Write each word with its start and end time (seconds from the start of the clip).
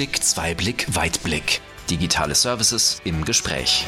Einblick, 0.00 0.24
Zweiblick, 0.24 0.86
Weitblick. 0.96 1.60
Digitale 1.90 2.34
Services 2.34 3.02
im 3.04 3.22
Gespräch. 3.26 3.84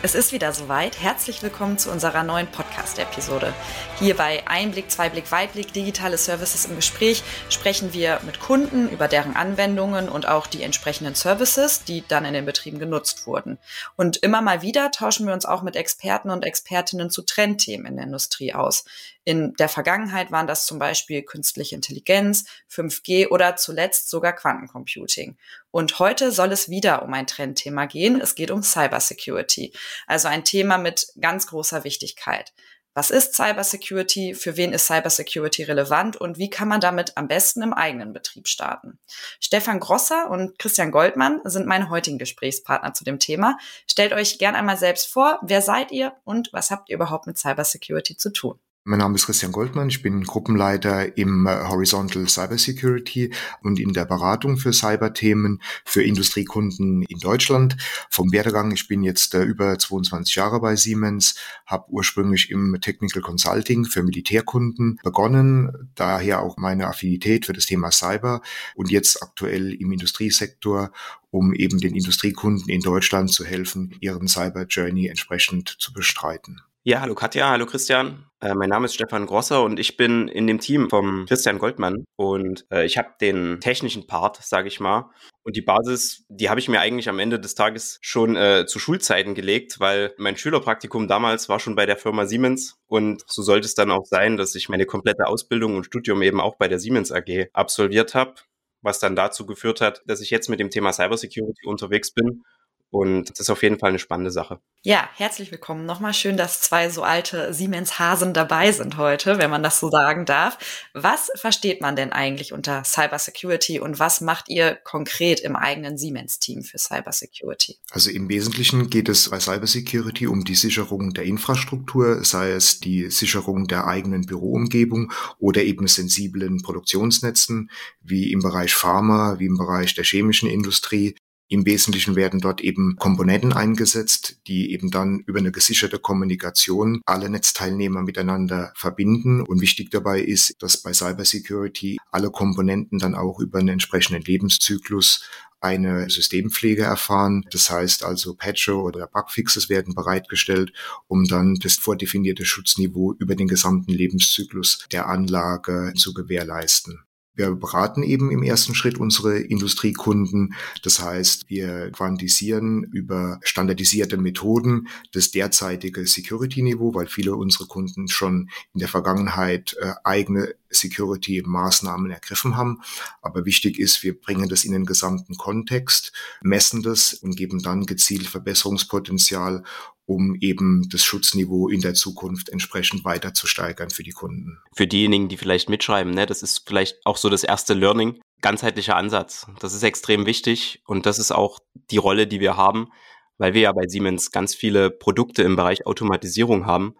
Es 0.00 0.14
ist 0.14 0.32
wieder 0.32 0.52
soweit. 0.52 1.00
Herzlich 1.00 1.42
willkommen 1.42 1.76
zu 1.76 1.90
unserer 1.90 2.22
neuen 2.22 2.46
Podcast-Episode. 2.46 3.52
Hier 3.98 4.16
bei 4.16 4.46
Einblick, 4.46 4.90
Zweiblick, 4.90 5.32
Weitblick, 5.32 5.72
digitale 5.72 6.18
Services 6.18 6.66
im 6.66 6.76
Gespräch 6.76 7.22
sprechen 7.48 7.92
wir 7.92 8.20
mit 8.24 8.38
Kunden 8.38 8.88
über 8.88 9.08
deren 9.08 9.34
Anwendungen 9.34 10.08
und 10.08 10.28
auch 10.28 10.46
die 10.46 10.62
entsprechenden 10.62 11.14
Services, 11.14 11.84
die 11.84 12.04
dann 12.06 12.24
in 12.24 12.34
den 12.34 12.46
Betrieben 12.46 12.78
genutzt 12.78 13.26
wurden. 13.26 13.58
Und 13.96 14.18
immer 14.18 14.40
mal 14.40 14.62
wieder 14.62 14.90
tauschen 14.90 15.26
wir 15.26 15.34
uns 15.34 15.46
auch 15.46 15.62
mit 15.62 15.74
Experten 15.74 16.30
und 16.30 16.44
Expertinnen 16.44 17.10
zu 17.10 17.22
Trendthemen 17.22 17.86
in 17.86 17.96
der 17.96 18.06
Industrie 18.06 18.54
aus. 18.54 18.84
In 19.28 19.52
der 19.56 19.68
Vergangenheit 19.68 20.32
waren 20.32 20.46
das 20.46 20.64
zum 20.64 20.78
Beispiel 20.78 21.22
künstliche 21.22 21.74
Intelligenz, 21.74 22.46
5G 22.72 23.28
oder 23.28 23.56
zuletzt 23.56 24.08
sogar 24.08 24.32
Quantencomputing. 24.32 25.36
Und 25.70 25.98
heute 25.98 26.32
soll 26.32 26.50
es 26.50 26.70
wieder 26.70 27.02
um 27.02 27.12
ein 27.12 27.26
Trendthema 27.26 27.84
gehen. 27.84 28.22
Es 28.22 28.36
geht 28.36 28.50
um 28.50 28.62
Cybersecurity, 28.62 29.74
also 30.06 30.28
ein 30.28 30.44
Thema 30.44 30.78
mit 30.78 31.08
ganz 31.20 31.46
großer 31.46 31.84
Wichtigkeit. 31.84 32.54
Was 32.94 33.10
ist 33.10 33.34
Cybersecurity? 33.34 34.32
Für 34.32 34.56
wen 34.56 34.72
ist 34.72 34.86
Cybersecurity 34.86 35.64
relevant? 35.64 36.16
Und 36.16 36.38
wie 36.38 36.48
kann 36.48 36.68
man 36.68 36.80
damit 36.80 37.18
am 37.18 37.28
besten 37.28 37.60
im 37.60 37.74
eigenen 37.74 38.14
Betrieb 38.14 38.48
starten? 38.48 38.98
Stefan 39.40 39.78
Grosser 39.78 40.30
und 40.30 40.58
Christian 40.58 40.90
Goldmann 40.90 41.42
sind 41.44 41.66
meine 41.66 41.90
heutigen 41.90 42.16
Gesprächspartner 42.16 42.94
zu 42.94 43.04
dem 43.04 43.18
Thema. 43.18 43.58
Stellt 43.86 44.14
euch 44.14 44.38
gern 44.38 44.54
einmal 44.54 44.78
selbst 44.78 45.06
vor. 45.06 45.38
Wer 45.42 45.60
seid 45.60 45.92
ihr 45.92 46.16
und 46.24 46.50
was 46.54 46.70
habt 46.70 46.88
ihr 46.88 46.94
überhaupt 46.94 47.26
mit 47.26 47.36
Cybersecurity 47.36 48.16
zu 48.16 48.32
tun? 48.32 48.58
Mein 48.88 49.00
Name 49.00 49.16
ist 49.16 49.26
Christian 49.26 49.52
Goldmann, 49.52 49.90
ich 49.90 50.00
bin 50.00 50.24
Gruppenleiter 50.24 51.18
im 51.18 51.46
äh, 51.46 51.50
Horizontal 51.68 52.26
Cybersecurity 52.26 53.34
und 53.60 53.78
in 53.78 53.92
der 53.92 54.06
Beratung 54.06 54.56
für 54.56 54.72
Cyberthemen 54.72 55.60
für 55.84 56.02
Industriekunden 56.02 57.02
in 57.02 57.18
Deutschland. 57.18 57.76
Vom 58.08 58.32
Werdegang, 58.32 58.70
ich 58.70 58.88
bin 58.88 59.02
jetzt 59.02 59.34
äh, 59.34 59.42
über 59.42 59.78
22 59.78 60.36
Jahre 60.36 60.60
bei 60.60 60.74
Siemens, 60.74 61.34
habe 61.66 61.84
ursprünglich 61.90 62.50
im 62.50 62.78
Technical 62.80 63.20
Consulting 63.20 63.84
für 63.84 64.02
Militärkunden 64.02 64.98
begonnen, 65.04 65.90
daher 65.94 66.40
auch 66.40 66.56
meine 66.56 66.86
Affinität 66.86 67.44
für 67.44 67.52
das 67.52 67.66
Thema 67.66 67.90
Cyber 67.90 68.40
und 68.74 68.90
jetzt 68.90 69.22
aktuell 69.22 69.74
im 69.74 69.92
Industriesektor 69.92 70.92
um 71.30 71.52
eben 71.52 71.78
den 71.78 71.94
Industriekunden 71.94 72.70
in 72.70 72.80
Deutschland 72.80 73.30
zu 73.30 73.44
helfen, 73.44 73.94
ihren 74.00 74.28
Cyber 74.28 74.64
Journey 74.64 75.08
entsprechend 75.08 75.68
zu 75.68 75.92
bestreiten. 75.92 76.62
Ja, 76.88 77.02
hallo 77.02 77.14
Katja, 77.14 77.50
hallo 77.50 77.66
Christian. 77.66 78.24
Äh, 78.40 78.54
mein 78.54 78.70
Name 78.70 78.86
ist 78.86 78.94
Stefan 78.94 79.26
Grosser 79.26 79.62
und 79.62 79.78
ich 79.78 79.98
bin 79.98 80.26
in 80.26 80.46
dem 80.46 80.58
Team 80.58 80.88
vom 80.88 81.26
Christian 81.26 81.58
Goldmann 81.58 82.06
und 82.16 82.64
äh, 82.70 82.86
ich 82.86 82.96
habe 82.96 83.10
den 83.20 83.60
technischen 83.60 84.06
Part, 84.06 84.42
sage 84.42 84.68
ich 84.68 84.80
mal. 84.80 85.10
Und 85.42 85.54
die 85.54 85.60
Basis, 85.60 86.24
die 86.30 86.48
habe 86.48 86.60
ich 86.60 86.68
mir 86.70 86.80
eigentlich 86.80 87.10
am 87.10 87.18
Ende 87.18 87.38
des 87.38 87.54
Tages 87.54 87.98
schon 88.00 88.36
äh, 88.36 88.64
zu 88.66 88.78
Schulzeiten 88.78 89.34
gelegt, 89.34 89.80
weil 89.80 90.14
mein 90.16 90.38
Schülerpraktikum 90.38 91.08
damals 91.08 91.50
war 91.50 91.60
schon 91.60 91.76
bei 91.76 91.84
der 91.84 91.98
Firma 91.98 92.24
Siemens 92.24 92.78
und 92.86 93.22
so 93.26 93.42
sollte 93.42 93.66
es 93.66 93.74
dann 93.74 93.90
auch 93.90 94.06
sein, 94.06 94.38
dass 94.38 94.54
ich 94.54 94.70
meine 94.70 94.86
komplette 94.86 95.26
Ausbildung 95.26 95.76
und 95.76 95.84
Studium 95.84 96.22
eben 96.22 96.40
auch 96.40 96.56
bei 96.56 96.68
der 96.68 96.78
Siemens 96.78 97.12
AG 97.12 97.48
absolviert 97.52 98.14
habe, 98.14 98.36
was 98.80 98.98
dann 98.98 99.14
dazu 99.14 99.44
geführt 99.44 99.82
hat, 99.82 100.00
dass 100.06 100.22
ich 100.22 100.30
jetzt 100.30 100.48
mit 100.48 100.58
dem 100.58 100.70
Thema 100.70 100.94
Cybersecurity 100.94 101.66
unterwegs 101.66 102.12
bin 102.12 102.44
und 102.90 103.30
das 103.30 103.40
ist 103.40 103.50
auf 103.50 103.62
jeden 103.62 103.78
Fall 103.78 103.90
eine 103.90 103.98
spannende 103.98 104.30
Sache. 104.30 104.60
Ja, 104.82 105.08
herzlich 105.14 105.50
willkommen. 105.50 105.84
Nochmal 105.84 106.14
schön, 106.14 106.36
dass 106.36 106.62
zwei 106.62 106.88
so 106.88 107.02
alte 107.02 107.52
Siemens-Hasen 107.52 108.32
dabei 108.32 108.72
sind 108.72 108.96
heute, 108.96 109.38
wenn 109.38 109.50
man 109.50 109.62
das 109.62 109.80
so 109.80 109.90
sagen 109.90 110.24
darf. 110.24 110.56
Was 110.94 111.30
versteht 111.34 111.80
man 111.80 111.96
denn 111.96 112.12
eigentlich 112.12 112.52
unter 112.52 112.84
Cybersecurity 112.84 113.80
und 113.80 113.98
was 113.98 114.20
macht 114.20 114.48
ihr 114.48 114.76
konkret 114.76 115.40
im 115.40 115.56
eigenen 115.56 115.98
Siemens-Team 115.98 116.62
für 116.62 116.78
Cybersecurity? 116.78 117.76
Also 117.90 118.10
im 118.10 118.28
Wesentlichen 118.28 118.88
geht 118.88 119.08
es 119.08 119.28
bei 119.28 119.40
Cybersecurity 119.40 120.26
um 120.26 120.44
die 120.44 120.54
Sicherung 120.54 121.12
der 121.12 121.24
Infrastruktur, 121.24 122.24
sei 122.24 122.52
es 122.52 122.80
die 122.80 123.10
Sicherung 123.10 123.66
der 123.66 123.86
eigenen 123.86 124.26
Büroumgebung 124.26 125.12
oder 125.38 125.62
eben 125.62 125.88
sensiblen 125.88 126.62
Produktionsnetzen, 126.62 127.70
wie 128.00 128.32
im 128.32 128.40
Bereich 128.40 128.74
Pharma, 128.74 129.38
wie 129.38 129.46
im 129.46 129.58
Bereich 129.58 129.94
der 129.94 130.04
chemischen 130.04 130.48
Industrie, 130.48 131.16
im 131.50 131.64
Wesentlichen 131.64 132.14
werden 132.14 132.40
dort 132.40 132.60
eben 132.60 132.96
Komponenten 132.96 133.54
eingesetzt, 133.54 134.38
die 134.46 134.70
eben 134.72 134.90
dann 134.90 135.20
über 135.20 135.38
eine 135.38 135.50
gesicherte 135.50 135.98
Kommunikation 135.98 137.00
alle 137.06 137.30
Netzteilnehmer 137.30 138.02
miteinander 138.02 138.72
verbinden. 138.76 139.40
Und 139.40 139.62
wichtig 139.62 139.90
dabei 139.90 140.20
ist, 140.20 140.62
dass 140.62 140.76
bei 140.82 140.92
Cybersecurity 140.92 141.96
alle 142.10 142.30
Komponenten 142.30 142.98
dann 142.98 143.14
auch 143.14 143.40
über 143.40 143.60
einen 143.60 143.68
entsprechenden 143.68 144.22
Lebenszyklus 144.22 145.24
eine 145.60 146.10
Systempflege 146.10 146.82
erfahren. 146.82 147.44
Das 147.50 147.70
heißt 147.70 148.04
also 148.04 148.34
Patcher 148.34 148.76
oder 148.76 149.06
Bugfixes 149.06 149.70
werden 149.70 149.94
bereitgestellt, 149.94 150.72
um 151.06 151.24
dann 151.24 151.54
das 151.54 151.76
vordefinierte 151.76 152.44
Schutzniveau 152.44 153.14
über 153.18 153.34
den 153.34 153.48
gesamten 153.48 153.92
Lebenszyklus 153.92 154.86
der 154.92 155.08
Anlage 155.08 155.94
zu 155.96 156.12
gewährleisten. 156.12 157.00
Wir 157.38 157.52
beraten 157.52 158.02
eben 158.02 158.32
im 158.32 158.42
ersten 158.42 158.74
Schritt 158.74 158.98
unsere 158.98 159.38
Industriekunden. 159.38 160.54
Das 160.82 161.00
heißt, 161.00 161.48
wir 161.48 161.92
quantisieren 161.92 162.82
über 162.82 163.38
standardisierte 163.44 164.16
Methoden 164.16 164.88
das 165.12 165.30
derzeitige 165.30 166.04
Security-Niveau, 166.04 166.94
weil 166.94 167.06
viele 167.06 167.36
unserer 167.36 167.68
Kunden 167.68 168.08
schon 168.08 168.50
in 168.74 168.80
der 168.80 168.88
Vergangenheit 168.88 169.76
äh, 169.80 169.92
eigene 170.02 170.52
Security-Maßnahmen 170.70 172.10
ergriffen 172.10 172.56
haben. 172.56 172.82
Aber 173.22 173.44
wichtig 173.44 173.78
ist, 173.78 174.02
wir 174.02 174.18
bringen 174.18 174.48
das 174.48 174.64
in 174.64 174.72
den 174.72 174.86
gesamten 174.86 175.36
Kontext, 175.36 176.12
messen 176.42 176.82
das 176.82 177.14
und 177.14 177.36
geben 177.36 177.62
dann 177.62 177.86
gezielt 177.86 178.26
Verbesserungspotenzial, 178.26 179.64
um 180.08 180.36
eben 180.40 180.88
das 180.88 181.04
Schutzniveau 181.04 181.68
in 181.68 181.82
der 181.82 181.92
Zukunft 181.92 182.48
entsprechend 182.48 183.04
weiter 183.04 183.34
zu 183.34 183.46
steigern 183.46 183.90
für 183.90 184.02
die 184.02 184.12
Kunden. 184.12 184.58
Für 184.74 184.86
diejenigen, 184.86 185.28
die 185.28 185.36
vielleicht 185.36 185.68
mitschreiben, 185.68 186.14
ne, 186.14 186.24
das 186.24 186.42
ist 186.42 186.66
vielleicht 186.66 186.96
auch 187.04 187.18
so 187.18 187.28
das 187.28 187.44
erste 187.44 187.74
Learning, 187.74 188.18
ganzheitlicher 188.40 188.96
Ansatz. 188.96 189.46
Das 189.60 189.74
ist 189.74 189.82
extrem 189.82 190.24
wichtig 190.24 190.82
und 190.86 191.04
das 191.04 191.18
ist 191.18 191.30
auch 191.30 191.58
die 191.90 191.98
Rolle, 191.98 192.26
die 192.26 192.40
wir 192.40 192.56
haben, 192.56 192.88
weil 193.36 193.52
wir 193.52 193.60
ja 193.60 193.72
bei 193.72 193.86
Siemens 193.86 194.30
ganz 194.30 194.54
viele 194.54 194.90
Produkte 194.90 195.42
im 195.42 195.56
Bereich 195.56 195.86
Automatisierung 195.86 196.64
haben. 196.64 196.94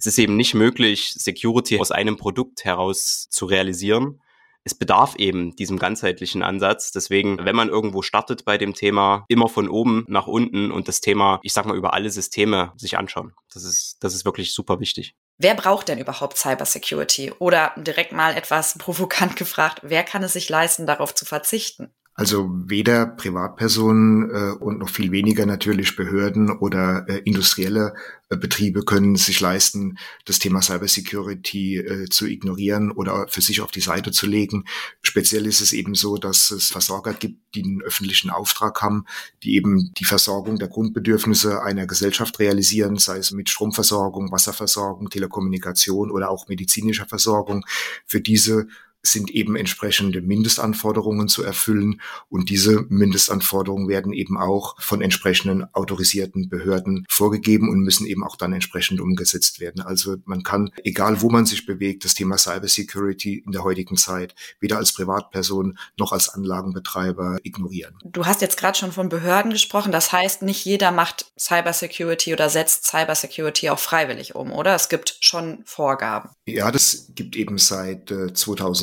Es 0.00 0.06
ist 0.06 0.18
eben 0.18 0.36
nicht 0.36 0.54
möglich, 0.54 1.12
Security 1.14 1.78
aus 1.78 1.92
einem 1.92 2.16
Produkt 2.16 2.64
heraus 2.64 3.28
zu 3.30 3.44
realisieren 3.44 4.20
es 4.64 4.74
bedarf 4.74 5.16
eben 5.16 5.56
diesem 5.56 5.78
ganzheitlichen 5.78 6.42
Ansatz. 6.42 6.92
Deswegen, 6.92 7.44
wenn 7.44 7.56
man 7.56 7.68
irgendwo 7.68 8.02
startet 8.02 8.44
bei 8.44 8.58
dem 8.58 8.74
Thema, 8.74 9.24
immer 9.28 9.48
von 9.48 9.68
oben 9.68 10.04
nach 10.08 10.26
unten 10.26 10.70
und 10.70 10.88
das 10.88 11.00
Thema, 11.00 11.40
ich 11.42 11.52
sag 11.52 11.64
mal, 11.64 11.76
über 11.76 11.94
alle 11.94 12.10
Systeme 12.10 12.72
sich 12.76 12.98
anschauen. 12.98 13.32
Das 13.52 13.64
ist, 13.64 13.96
das 14.00 14.14
ist 14.14 14.24
wirklich 14.24 14.52
super 14.52 14.80
wichtig. 14.80 15.14
Wer 15.38 15.54
braucht 15.54 15.88
denn 15.88 15.98
überhaupt 15.98 16.36
Cybersecurity? 16.36 17.32
Oder 17.38 17.72
direkt 17.76 18.12
mal 18.12 18.36
etwas 18.36 18.76
provokant 18.76 19.36
gefragt, 19.36 19.80
wer 19.82 20.04
kann 20.04 20.22
es 20.22 20.34
sich 20.34 20.48
leisten, 20.48 20.86
darauf 20.86 21.14
zu 21.14 21.24
verzichten? 21.24 21.94
Also 22.20 22.50
weder 22.52 23.06
Privatpersonen 23.06 24.30
äh, 24.30 24.50
und 24.62 24.78
noch 24.78 24.90
viel 24.90 25.10
weniger 25.10 25.46
natürlich 25.46 25.96
Behörden 25.96 26.50
oder 26.50 27.06
äh, 27.08 27.20
industrielle 27.20 27.94
äh, 28.28 28.36
Betriebe 28.36 28.82
können 28.82 29.16
sich 29.16 29.40
leisten, 29.40 29.96
das 30.26 30.38
Thema 30.38 30.60
Cybersecurity 30.60 31.78
äh, 31.78 32.08
zu 32.10 32.26
ignorieren 32.26 32.90
oder 32.92 33.26
für 33.28 33.40
sich 33.40 33.62
auf 33.62 33.70
die 33.70 33.80
Seite 33.80 34.10
zu 34.10 34.26
legen. 34.26 34.66
Speziell 35.00 35.46
ist 35.46 35.62
es 35.62 35.72
eben 35.72 35.94
so, 35.94 36.18
dass 36.18 36.50
es 36.50 36.66
Versorger 36.70 37.14
gibt, 37.14 37.54
die 37.54 37.64
einen 37.64 37.80
öffentlichen 37.80 38.28
Auftrag 38.28 38.82
haben, 38.82 39.06
die 39.42 39.56
eben 39.56 39.90
die 39.96 40.04
Versorgung 40.04 40.58
der 40.58 40.68
Grundbedürfnisse 40.68 41.62
einer 41.62 41.86
Gesellschaft 41.86 42.38
realisieren, 42.38 42.98
sei 42.98 43.16
es 43.16 43.30
mit 43.30 43.48
Stromversorgung, 43.48 44.30
Wasserversorgung, 44.30 45.08
Telekommunikation 45.08 46.10
oder 46.10 46.28
auch 46.28 46.48
medizinischer 46.48 47.06
Versorgung. 47.06 47.64
Für 48.04 48.20
diese 48.20 48.66
sind 49.02 49.30
eben 49.30 49.56
entsprechende 49.56 50.20
Mindestanforderungen 50.20 51.28
zu 51.28 51.42
erfüllen. 51.42 52.00
Und 52.28 52.50
diese 52.50 52.86
Mindestanforderungen 52.88 53.88
werden 53.88 54.12
eben 54.12 54.36
auch 54.36 54.80
von 54.80 55.00
entsprechenden 55.00 55.64
autorisierten 55.74 56.48
Behörden 56.48 57.06
vorgegeben 57.08 57.68
und 57.68 57.80
müssen 57.80 58.06
eben 58.06 58.24
auch 58.24 58.36
dann 58.36 58.52
entsprechend 58.52 59.00
umgesetzt 59.00 59.60
werden. 59.60 59.80
Also 59.80 60.16
man 60.24 60.42
kann, 60.42 60.70
egal 60.84 61.22
wo 61.22 61.30
man 61.30 61.46
sich 61.46 61.66
bewegt, 61.66 62.04
das 62.04 62.14
Thema 62.14 62.36
Cybersecurity 62.38 63.42
in 63.44 63.52
der 63.52 63.64
heutigen 63.64 63.96
Zeit 63.96 64.34
weder 64.60 64.76
als 64.78 64.92
Privatperson 64.92 65.78
noch 65.98 66.12
als 66.12 66.28
Anlagenbetreiber 66.28 67.38
ignorieren. 67.42 67.98
Du 68.04 68.26
hast 68.26 68.42
jetzt 68.42 68.58
gerade 68.58 68.78
schon 68.78 68.92
von 68.92 69.08
Behörden 69.08 69.50
gesprochen. 69.50 69.92
Das 69.92 70.12
heißt, 70.12 70.42
nicht 70.42 70.64
jeder 70.64 70.90
macht 70.90 71.32
Cybersecurity 71.38 72.32
oder 72.32 72.50
setzt 72.50 72.86
Cybersecurity 72.86 73.70
auch 73.70 73.78
freiwillig 73.78 74.34
um, 74.34 74.52
oder? 74.52 74.74
Es 74.74 74.88
gibt 74.88 75.16
schon 75.20 75.62
Vorgaben. 75.64 76.30
Ja, 76.46 76.70
das 76.70 77.12
gibt 77.14 77.36
eben 77.36 77.58
seit 77.58 78.10
äh, 78.10 78.32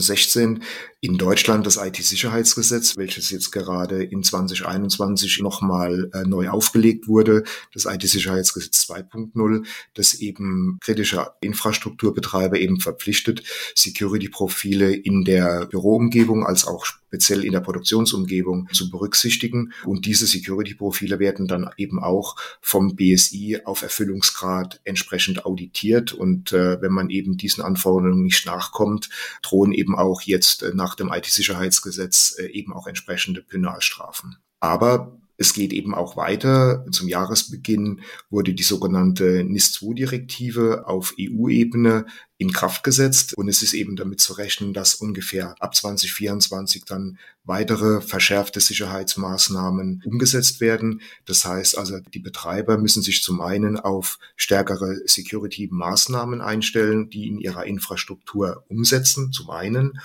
2016 0.08 0.62
In 1.00 1.20
Deutschland 1.20 1.68
das 1.68 1.78
IT-Sicherheitsgesetz, 1.78 2.98
welches 2.98 3.30
jetzt 3.30 3.52
gerade 3.52 4.04
in 4.04 4.24
2021 4.24 5.42
nochmal 5.42 6.10
äh, 6.12 6.24
neu 6.24 6.50
aufgelegt 6.50 7.08
wurde, 7.08 7.44
das 7.72 7.86
IT-Sicherheitsgesetz 7.86 8.90
2.0, 8.90 9.64
das 9.94 10.16
eben 10.16 10.80
kritische 10.82 11.34
Infrastrukturbetreiber 11.40 12.58
eben 12.58 12.80
verpflichtet, 12.80 13.44
Security-Profile 13.76 14.92
in 14.92 15.24
der 15.24 15.68
Büroumgebung 15.68 16.48
als 16.48 16.66
auch 16.66 16.88
speziell 17.08 17.46
in 17.46 17.54
der 17.54 17.62
Produktionsumgebung 17.62 18.68
zu 18.74 18.90
berücksichtigen. 18.90 19.72
Und 19.86 20.06
diese 20.06 20.28
Security-Profile 20.28 21.20
werden 21.20 21.48
dann 21.48 21.70
eben 21.78 22.04
auch 22.04 22.36
vom 22.62 22.96
BSI 22.96 23.62
auf 23.64 23.82
Erfüllungsgrad 23.82 24.82
entsprechend 24.84 25.46
auditiert. 25.46 26.12
Und 26.12 26.52
äh, 26.52 26.82
wenn 26.82 26.92
man 26.92 27.10
eben 27.10 27.38
diesen 27.38 27.64
Anforderungen 27.64 28.24
nicht 28.24 28.46
nachkommt, 28.46 29.10
drohen 29.42 29.72
eben 29.72 29.98
auch 29.98 30.22
jetzt 30.22 30.64
äh, 30.64 30.72
nach 30.74 30.96
dem 31.00 31.12
IT-Sicherheitsgesetz 31.12 32.36
äh, 32.40 32.48
eben 32.48 32.74
auch 32.74 32.88
entsprechende 32.88 33.42
Penalstrafen. 33.42 34.38
Aber 34.60 35.18
es 35.38 35.54
geht 35.54 35.72
eben 35.72 35.94
auch 35.94 36.18
weiter. 36.18 36.84
Zum 36.92 37.08
Jahresbeginn 37.08 38.02
wurde 38.32 38.56
die 38.56 38.64
sogenannte 38.64 39.44
NIS-2-Direktive 39.44 40.88
auf 40.88 41.14
EU-Ebene 41.20 42.08
in 42.40 42.52
Kraft 42.52 42.84
gesetzt 42.84 43.36
und 43.36 43.48
es 43.48 43.62
ist 43.62 43.74
eben 43.74 43.96
damit 43.96 44.20
zu 44.20 44.34
rechnen, 44.34 44.74
dass 44.74 44.96
ungefähr 44.96 45.56
ab 45.60 45.76
2024 45.76 46.86
dann 46.86 47.20
weitere 47.44 48.02
verschärfte 48.02 48.60
Sicherheitsmaßnahmen 48.60 50.04
umgesetzt 50.06 50.60
werden. 50.60 51.02
Das 51.26 51.46
heißt 51.46 51.78
also, 51.78 52.00
die 52.00 52.20
Betreiber 52.20 52.78
müssen 52.78 53.04
sich 53.04 53.22
zum 53.22 53.40
einen 53.42 53.80
auf 53.80 54.18
stärkere 54.36 55.02
Security-Maßnahmen 55.06 56.42
einstellen, 56.42 57.10
die 57.12 57.28
in 57.28 57.38
ihrer 57.38 57.66
Infrastruktur 57.66 58.66
umsetzen, 58.70 59.32
zum 59.32 59.52
einen. 59.52 60.00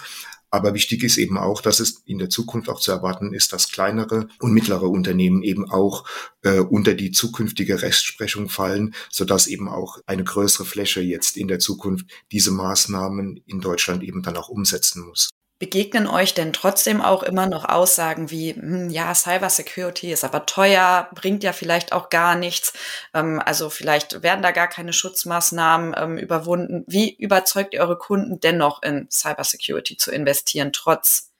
Aber 0.54 0.75
wichtig 0.75 1.02
ist 1.02 1.16
eben 1.16 1.38
auch, 1.38 1.62
dass 1.62 1.81
es 1.81 2.02
in 2.04 2.19
der 2.19 2.28
Zukunft 2.28 2.69
auch 2.69 2.78
zu 2.78 2.93
erwarten 2.93 3.32
ist, 3.32 3.54
dass 3.54 3.72
kleinere 3.72 4.28
und 4.38 4.52
mittlere 4.52 4.82
Unternehmen 4.88 5.43
eben 5.43 5.70
auch 5.70 6.06
äh, 6.43 6.58
unter 6.58 6.93
die 6.93 7.10
zukünftige 7.10 7.81
Rechtsprechung 7.81 8.50
fallen, 8.50 8.94
sodass 9.10 9.46
eben 9.46 9.66
auch 9.66 9.99
eine 10.04 10.25
größere 10.25 10.66
Fläche 10.66 11.00
jetzt 11.00 11.38
in 11.38 11.49
der 11.49 11.58
Zukunft 11.58 12.06
diese 12.32 12.50
Maßnahmen 12.50 13.38
in 13.46 13.60
Deutschland 13.60 14.02
eben 14.02 14.22
dann 14.22 14.37
auch 14.37 14.50
umsetzen 14.50 15.06
muss. 15.06 15.31
Begegnen 15.62 16.08
euch 16.08 16.34
denn 16.34 16.52
trotzdem 16.52 17.00
auch 17.00 17.22
immer 17.22 17.46
noch 17.46 17.64
Aussagen 17.64 18.32
wie, 18.32 18.52
hm, 18.52 18.90
ja, 18.90 19.14
Cyber 19.14 19.48
Security 19.48 20.10
ist 20.10 20.24
aber 20.24 20.44
teuer, 20.44 21.08
bringt 21.14 21.44
ja 21.44 21.52
vielleicht 21.52 21.92
auch 21.92 22.10
gar 22.10 22.34
nichts, 22.34 22.72
ähm, 23.14 23.40
also 23.46 23.70
vielleicht 23.70 24.24
werden 24.24 24.42
da 24.42 24.50
gar 24.50 24.66
keine 24.66 24.92
Schutzmaßnahmen 24.92 25.94
ähm, 25.96 26.18
überwunden. 26.18 26.82
Wie 26.88 27.14
überzeugt 27.14 27.74
ihr 27.74 27.80
eure 27.80 27.96
Kunden 27.96 28.40
dennoch 28.40 28.82
in 28.82 29.08
Cyber 29.08 29.44
Security 29.44 29.96
zu 29.96 30.10
investieren, 30.10 30.72
trotz, 30.72 31.30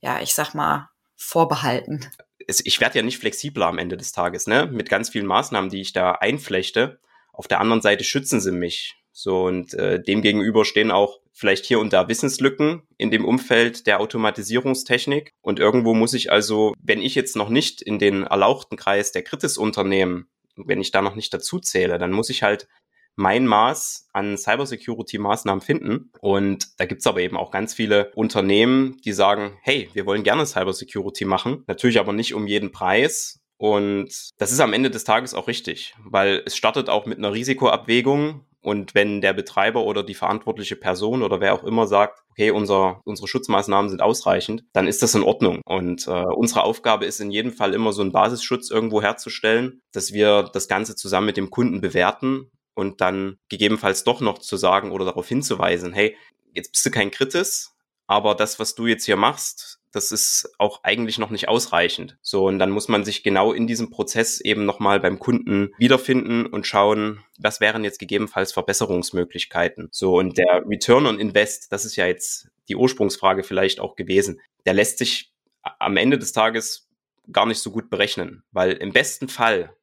ja, 0.00 0.20
ich 0.20 0.36
sag 0.36 0.54
mal, 0.54 0.90
Vorbehalten? 1.16 2.08
Ich 2.46 2.78
werde 2.78 2.98
ja 2.98 3.02
nicht 3.02 3.18
flexibler 3.18 3.66
am 3.66 3.78
Ende 3.78 3.96
des 3.96 4.12
Tages, 4.12 4.46
ne? 4.46 4.66
Mit 4.66 4.88
ganz 4.88 5.10
vielen 5.10 5.26
Maßnahmen, 5.26 5.68
die 5.68 5.80
ich 5.80 5.92
da 5.92 6.12
einflechte. 6.12 7.00
Auf 7.32 7.48
der 7.48 7.58
anderen 7.58 7.82
Seite 7.82 8.04
schützen 8.04 8.40
sie 8.40 8.52
mich. 8.52 8.94
So, 9.16 9.44
und 9.44 9.74
äh, 9.74 10.02
dem 10.02 10.22
gegenüber 10.22 10.64
stehen 10.64 10.90
auch 10.90 11.20
vielleicht 11.32 11.66
hier 11.66 11.78
und 11.78 11.92
da 11.92 12.08
Wissenslücken 12.08 12.82
in 12.98 13.12
dem 13.12 13.24
Umfeld 13.24 13.86
der 13.86 14.00
Automatisierungstechnik. 14.00 15.30
Und 15.40 15.60
irgendwo 15.60 15.94
muss 15.94 16.14
ich 16.14 16.32
also, 16.32 16.74
wenn 16.82 17.00
ich 17.00 17.14
jetzt 17.14 17.36
noch 17.36 17.48
nicht 17.48 17.80
in 17.80 18.00
den 18.00 18.24
erlauchten 18.24 18.76
Kreis 18.76 19.12
der 19.12 19.22
Kritisunternehmen, 19.22 20.26
wenn 20.56 20.80
ich 20.80 20.90
da 20.90 21.00
noch 21.00 21.14
nicht 21.14 21.32
dazu 21.32 21.60
zähle, 21.60 21.98
dann 21.98 22.10
muss 22.10 22.28
ich 22.28 22.42
halt 22.42 22.66
mein 23.14 23.46
Maß 23.46 24.08
an 24.12 24.36
Cybersecurity-Maßnahmen 24.36 25.60
finden. 25.60 26.10
Und 26.20 26.80
da 26.80 26.84
gibt's 26.84 27.06
aber 27.06 27.20
eben 27.20 27.36
auch 27.36 27.52
ganz 27.52 27.72
viele 27.72 28.10
Unternehmen, 28.16 28.96
die 29.04 29.12
sagen, 29.12 29.56
hey, 29.62 29.88
wir 29.92 30.06
wollen 30.06 30.24
gerne 30.24 30.44
Cybersecurity 30.44 31.24
machen, 31.24 31.62
natürlich 31.68 32.00
aber 32.00 32.12
nicht 32.12 32.34
um 32.34 32.48
jeden 32.48 32.72
Preis. 32.72 33.40
Und 33.58 34.32
das 34.38 34.50
ist 34.50 34.58
am 34.58 34.72
Ende 34.72 34.90
des 34.90 35.04
Tages 35.04 35.34
auch 35.34 35.46
richtig, 35.46 35.94
weil 36.04 36.42
es 36.44 36.56
startet 36.56 36.88
auch 36.88 37.06
mit 37.06 37.18
einer 37.18 37.32
Risikoabwägung 37.32 38.44
und 38.64 38.94
wenn 38.94 39.20
der 39.20 39.34
Betreiber 39.34 39.84
oder 39.84 40.02
die 40.02 40.14
verantwortliche 40.14 40.74
Person 40.74 41.22
oder 41.22 41.38
wer 41.40 41.52
auch 41.52 41.64
immer 41.64 41.86
sagt, 41.86 42.20
okay, 42.30 42.50
unser, 42.50 43.02
unsere 43.04 43.28
Schutzmaßnahmen 43.28 43.90
sind 43.90 44.00
ausreichend, 44.00 44.64
dann 44.72 44.88
ist 44.88 45.02
das 45.02 45.14
in 45.14 45.22
Ordnung. 45.22 45.60
Und 45.66 46.08
äh, 46.08 46.24
unsere 46.34 46.62
Aufgabe 46.64 47.04
ist 47.04 47.20
in 47.20 47.30
jedem 47.30 47.52
Fall 47.52 47.74
immer 47.74 47.92
so 47.92 48.00
einen 48.00 48.12
Basisschutz 48.12 48.70
irgendwo 48.70 49.02
herzustellen, 49.02 49.82
dass 49.92 50.14
wir 50.14 50.44
das 50.50 50.66
Ganze 50.66 50.96
zusammen 50.96 51.26
mit 51.26 51.36
dem 51.36 51.50
Kunden 51.50 51.82
bewerten 51.82 52.50
und 52.74 53.02
dann 53.02 53.36
gegebenenfalls 53.50 54.02
doch 54.02 54.22
noch 54.22 54.38
zu 54.38 54.56
sagen 54.56 54.92
oder 54.92 55.04
darauf 55.04 55.28
hinzuweisen, 55.28 55.92
hey, 55.92 56.16
jetzt 56.54 56.72
bist 56.72 56.86
du 56.86 56.90
kein 56.90 57.10
Kritis, 57.10 57.73
aber 58.06 58.34
das, 58.34 58.58
was 58.58 58.74
du 58.74 58.86
jetzt 58.86 59.04
hier 59.04 59.16
machst, 59.16 59.80
das 59.94 60.10
ist 60.10 60.52
auch 60.58 60.82
eigentlich 60.82 61.18
noch 61.18 61.30
nicht 61.30 61.48
ausreichend. 61.48 62.18
So, 62.20 62.48
und 62.48 62.58
dann 62.58 62.70
muss 62.70 62.88
man 62.88 63.04
sich 63.04 63.22
genau 63.22 63.52
in 63.52 63.66
diesem 63.66 63.90
Prozess 63.90 64.40
eben 64.40 64.64
nochmal 64.64 64.98
beim 64.98 65.20
Kunden 65.20 65.70
wiederfinden 65.78 66.46
und 66.46 66.66
schauen, 66.66 67.22
was 67.38 67.60
wären 67.60 67.84
jetzt 67.84 68.00
gegebenenfalls 68.00 68.52
Verbesserungsmöglichkeiten. 68.52 69.88
So, 69.92 70.18
und 70.18 70.36
der 70.36 70.64
Return 70.66 71.06
on 71.06 71.20
Invest, 71.20 71.70
das 71.70 71.84
ist 71.84 71.96
ja 71.96 72.06
jetzt 72.06 72.48
die 72.68 72.76
Ursprungsfrage 72.76 73.44
vielleicht 73.44 73.78
auch 73.78 73.94
gewesen, 73.94 74.40
der 74.66 74.74
lässt 74.74 74.98
sich 74.98 75.32
am 75.62 75.96
Ende 75.96 76.18
des 76.18 76.32
Tages 76.32 76.88
gar 77.30 77.46
nicht 77.46 77.60
so 77.60 77.70
gut 77.70 77.88
berechnen, 77.88 78.42
weil 78.50 78.72
im 78.72 78.92
besten 78.92 79.28
Fall 79.28 79.76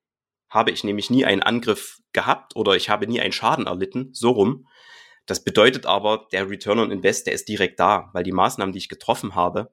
habe 0.49 0.71
ich 0.71 0.83
nämlich 0.83 1.09
nie 1.09 1.25
einen 1.25 1.41
Angriff 1.41 1.99
gehabt 2.11 2.55
oder 2.55 2.75
ich 2.75 2.89
habe 2.89 3.07
nie 3.07 3.21
einen 3.21 3.31
Schaden 3.31 3.67
erlitten, 3.67 4.09
so 4.11 4.31
rum. 4.31 4.67
Das 5.25 5.43
bedeutet 5.43 5.85
aber, 5.85 6.27
der 6.31 6.49
Return 6.49 6.79
on 6.79 6.91
Invest, 6.91 7.27
der 7.27 7.33
ist 7.33 7.47
direkt 7.47 7.79
da, 7.79 8.09
weil 8.13 8.23
die 8.23 8.31
Maßnahmen, 8.31 8.73
die 8.73 8.79
ich 8.79 8.89
getroffen 8.89 9.35
habe, 9.35 9.71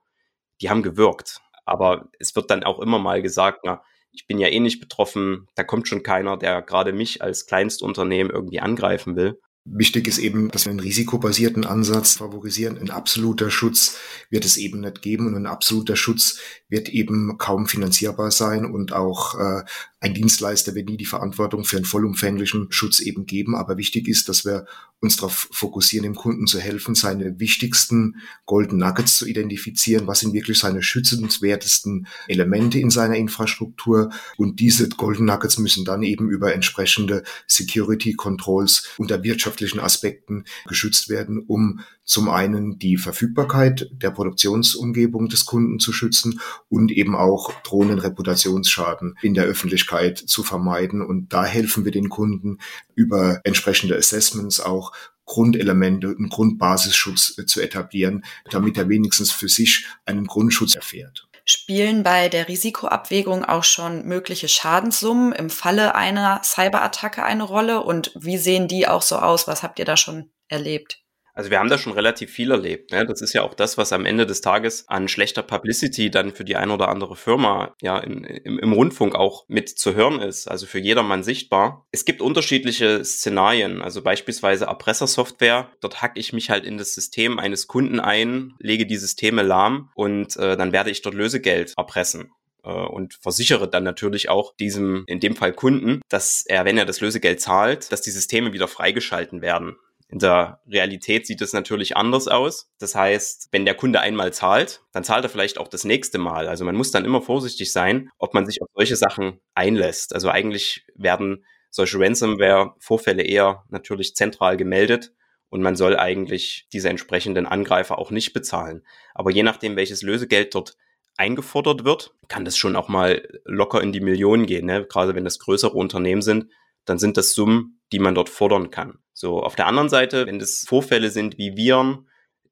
die 0.61 0.71
haben 0.71 0.83
gewirkt. 0.83 1.41
Aber 1.65 2.09
es 2.19 2.35
wird 2.37 2.51
dann 2.51 2.65
auch 2.65 2.81
immer 2.81 2.99
mal 2.99 3.23
gesagt, 3.23 3.61
na, 3.65 3.83
ich 4.13 4.27
bin 4.27 4.39
ja 4.39 4.49
eh 4.49 4.61
nicht 4.61 4.81
betroffen, 4.81 5.49
da 5.55 5.65
kommt 5.65 5.87
schon 5.87 6.03
keiner, 6.03 6.37
der 6.37 6.63
gerade 6.63 6.93
mich 6.93 7.23
als 7.23 7.47
Kleinstunternehmen 7.47 8.33
irgendwie 8.33 8.61
angreifen 8.61 9.17
will. 9.17 9.41
Wichtig 9.71 10.09
ist 10.09 10.19
eben, 10.19 10.51
dass 10.51 10.65
wir 10.65 10.71
einen 10.71 10.81
risikobasierten 10.81 11.67
Ansatz 11.67 12.17
favorisieren. 12.17 12.79
Ein 12.79 12.91
absoluter 12.91 13.51
Schutz 13.51 13.99
wird 14.31 14.47
es 14.47 14.57
eben 14.57 14.81
nicht 14.81 15.03
geben 15.03 15.27
und 15.27 15.37
ein 15.37 15.47
absoluter 15.47 15.95
Schutz 15.95 16.39
wird 16.71 16.89
eben 16.89 17.37
kaum 17.37 17.67
finanzierbar 17.67 18.31
sein 18.31 18.65
und 18.65 18.95
auch 18.95 19.39
äh, 19.39 19.65
ein 20.01 20.15
Dienstleister 20.15 20.77
wird 20.77 20.89
nie 20.89 20.97
die 20.97 21.05
Verantwortung 21.05 21.65
für 21.65 21.77
einen 21.77 21.85
vollumfänglichen 21.85 22.71
Schutz 22.71 23.01
eben 23.01 23.27
geben. 23.27 23.57
Aber 23.57 23.79
wichtig 23.79 24.07
ist, 24.07 24.29
dass 24.29 24.45
wir 24.45 24.67
uns 25.01 25.17
darauf 25.17 25.49
fokussieren, 25.51 26.05
dem 26.05 26.15
Kunden 26.15 26.47
zu 26.47 26.61
helfen, 26.61 26.95
seine 26.95 27.41
wichtigsten 27.41 28.17
Golden 28.47 28.79
Nuggets 28.79 29.19
zu 29.19 29.27
identifizieren. 29.27 30.07
Was 30.07 30.21
sind 30.21 30.35
wirklich 30.35 30.59
seine 30.59 30.83
schützenswertesten 30.83 32.07
Elemente 32.29 32.79
in 32.79 32.91
seiner 32.91 33.17
Infrastruktur? 33.17 34.11
Und 34.37 34.61
diese 34.61 34.89
Golden 34.89 35.25
Nuggets 35.25 35.59
müssen 35.59 35.85
dann 35.85 36.05
eben 36.05 36.31
über 36.31 36.55
entsprechende 36.55 37.25
Security 37.49 38.15
Controls 38.15 38.89
unter 38.99 39.25
wirtschaftlichen 39.25 39.81
Aspekten 39.81 40.45
geschützt 40.67 41.09
werden, 41.09 41.41
um 41.41 41.81
zum 42.09 42.31
einen 42.31 42.79
die 42.79 42.97
Verfügbarkeit 42.97 43.91
der 43.93 44.11
Produktionsumgebung 44.11 45.29
des 45.29 45.45
Kunden 45.45 45.79
zu 45.79 45.93
schützen 45.93 46.41
und 46.71 46.91
eben 46.91 47.15
auch 47.15 47.53
drohenden 47.63 47.99
Reputationsschaden 47.99 49.17
in 49.21 49.35
der 49.35 49.45
Öffentlichkeit 49.45 50.17
zu 50.17 50.43
vermeiden. 50.43 51.03
Und 51.03 51.35
da 51.35 51.45
helfen 51.45 51.85
wir 51.85 51.93
den 51.93 52.09
Kunden 52.09 52.59
über 52.95 53.43
entsprechende 53.45 53.95
Assessments 53.95 54.59
auch 54.59 54.93
Grundelemente, 55.27 56.09
einen 56.09 56.31
Grundbasisschutz 56.31 57.37
zu 57.47 57.61
etablieren, 57.61 58.25
damit 58.51 58.79
er 58.79 58.89
wenigstens 58.89 59.31
für 59.31 59.51
sich 59.51 59.85
einen 60.07 60.27
Grundschutz 60.27 60.75
erfährt. 60.75 61.29
Spielen 61.45 62.03
bei 62.03 62.31
der 62.31 62.49
Risikoabwägung 62.49 63.45
auch 63.45 63.65
schon 63.65 64.07
mögliche 64.07 64.49
Schadenssummen 64.49 65.33
im 65.33 65.51
Falle 65.51 65.95
einer 65.95 66.41
Cyberattacke 66.43 67.23
eine 67.23 67.43
Rolle? 67.43 67.83
Und 67.83 68.13
wie 68.19 68.39
sehen 68.39 68.67
die 68.67 68.89
auch 68.89 69.03
so 69.03 69.17
aus? 69.17 69.47
Was 69.47 69.63
habt 69.63 69.79
ihr 69.79 69.85
da 69.85 69.99
schon 69.99 70.31
erlebt? 70.49 71.03
Also 71.39 71.53
wir 71.53 71.61
haben 71.61 71.69
da 71.69 71.79
schon 71.79 71.93
relativ 71.93 72.33
viel 72.33 72.51
erlebt. 72.51 72.91
Ne? 72.91 73.07
Das 73.07 73.23
ist 73.23 73.33
ja 73.33 73.45
auch 73.45 73.55
das, 73.55 73.79
was 73.79 73.93
am 73.93 74.07
Ende 74.07 74.27
des 74.27 74.41
Tages 74.41 74.89
an 74.89 75.07
schlechter 75.07 75.45
Publicity 75.45 76.11
dann 76.11 76.33
für 76.33 76.45
die 76.45 76.57
ein 76.57 76.73
oder 76.73 76.89
andere 76.89 77.15
Firma 77.15 77.77
ja 77.81 77.97
in, 78.01 78.25
im, 78.25 78.59
im 78.59 78.73
Rundfunk 78.73 79.15
auch 79.15 79.45
mit 79.47 79.69
zu 79.69 79.95
hören 79.95 80.21
ist, 80.21 80.51
also 80.51 80.67
für 80.67 80.81
jedermann 80.81 81.23
sichtbar. 81.23 81.87
Es 81.93 82.05
gibt 82.05 82.23
unterschiedliche 82.23 83.05
Szenarien, 83.05 83.83
also 83.83 84.03
beispielsweise 84.03 84.65
Erpressersoftware. 84.65 85.71
Dort 85.81 86.03
hacke 86.03 86.19
ich 86.19 86.33
mich 86.33 86.51
halt 86.51 86.65
in 86.65 86.77
das 86.77 86.97
System 86.97 87.39
eines 87.39 87.69
Kunden 87.69 88.01
ein, 88.01 88.55
lege 88.59 88.85
die 88.85 88.97
Systeme 88.97 89.43
lahm 89.43 89.91
und 89.95 90.37
äh, 90.39 90.57
dann 90.57 90.73
werde 90.73 90.91
ich 90.91 91.03
dort 91.03 91.15
Lösegeld 91.15 91.75
erpressen 91.77 92.33
äh, 92.65 92.71
und 92.71 93.15
versichere 93.15 93.69
dann 93.69 93.85
natürlich 93.85 94.29
auch 94.29 94.57
diesem, 94.57 95.05
in 95.07 95.21
dem 95.21 95.37
Fall 95.37 95.53
Kunden, 95.53 96.01
dass 96.09 96.45
er, 96.47 96.65
wenn 96.65 96.79
er 96.79 96.85
das 96.85 97.01
Lösegeld 97.01 97.41
zahlt, 97.41 97.93
dass 97.93 98.03
die 98.03 98.11
Systeme 98.11 98.53
wieder 98.53 98.67
freigeschalten 98.67 99.41
werden. 99.41 99.77
In 100.11 100.19
der 100.19 100.63
Realität 100.67 101.27
sieht 101.27 101.43
es 101.43 101.53
natürlich 101.53 101.97
anders 101.97 102.29
aus. 102.29 102.71
Das 102.79 102.95
heißt, 102.95 103.49
wenn 103.53 103.67
der 103.67 103.75
Kunde 103.75 104.01
einmal 104.01 104.33
zahlt, 104.33 104.83
dann 104.93 105.05
zahlt 105.05 105.25
er 105.25 105.29
vielleicht 105.29 105.59
auch 105.59 105.69
das 105.69 105.85
nächste 105.85 106.17
Mal. 106.17 106.49
Also 106.49 106.65
man 106.65 106.77
muss 106.77 106.91
dann 106.91 107.05
immer 107.05 107.21
vorsichtig 107.21 107.73
sein, 107.73 108.09
ob 108.19 108.33
man 108.33 108.47
sich 108.47 108.63
auf 108.63 108.69
solche 108.75 108.97
Sachen 108.97 109.41
einlässt. 109.55 110.15
Also 110.15 110.31
eigentlich 110.31 110.87
werden 110.95 111.45
solche 111.71 112.01
Ransomware-Vorfälle 112.01 113.23
eher 113.23 113.65
natürlich 113.69 114.15
zentral 114.15 114.57
gemeldet 114.57 115.13
und 115.51 115.63
man 115.63 115.77
soll 115.77 115.97
eigentlich 115.97 116.67
diese 116.73 116.89
entsprechenden 116.89 117.47
Angreifer 117.47 117.99
auch 117.99 118.11
nicht 118.11 118.33
bezahlen. 118.33 118.87
Aber 119.15 119.31
je 119.31 119.43
nachdem, 119.43 119.77
welches 119.77 120.03
Lösegeld 120.03 120.55
dort 120.55 120.77
eingefordert 121.17 121.85
wird, 121.85 122.15
kann 122.29 122.45
das 122.45 122.57
schon 122.57 122.77
auch 122.77 122.89
mal 122.89 123.29
locker 123.45 123.83
in 123.83 123.93
die 123.93 124.01
Millionen 124.01 124.47
gehen. 124.47 124.67
Ne? 124.67 124.87
Gerade 124.87 125.15
wenn 125.15 125.25
das 125.25 125.39
größere 125.39 125.73
Unternehmen 125.73 126.23
sind, 126.23 126.51
dann 126.85 126.99
sind 126.99 127.17
das 127.17 127.33
Summen, 127.33 127.81
die 127.93 127.99
man 127.99 128.15
dort 128.15 128.29
fordern 128.29 128.71
kann. 128.71 128.99
So, 129.19 129.43
auf 129.43 129.57
der 129.57 129.67
anderen 129.67 129.89
Seite, 129.89 130.27
wenn 130.27 130.39
das 130.39 130.65
Vorfälle 130.65 131.11
sind 131.11 131.39
wie 131.39 131.57
Viren, 131.57 132.07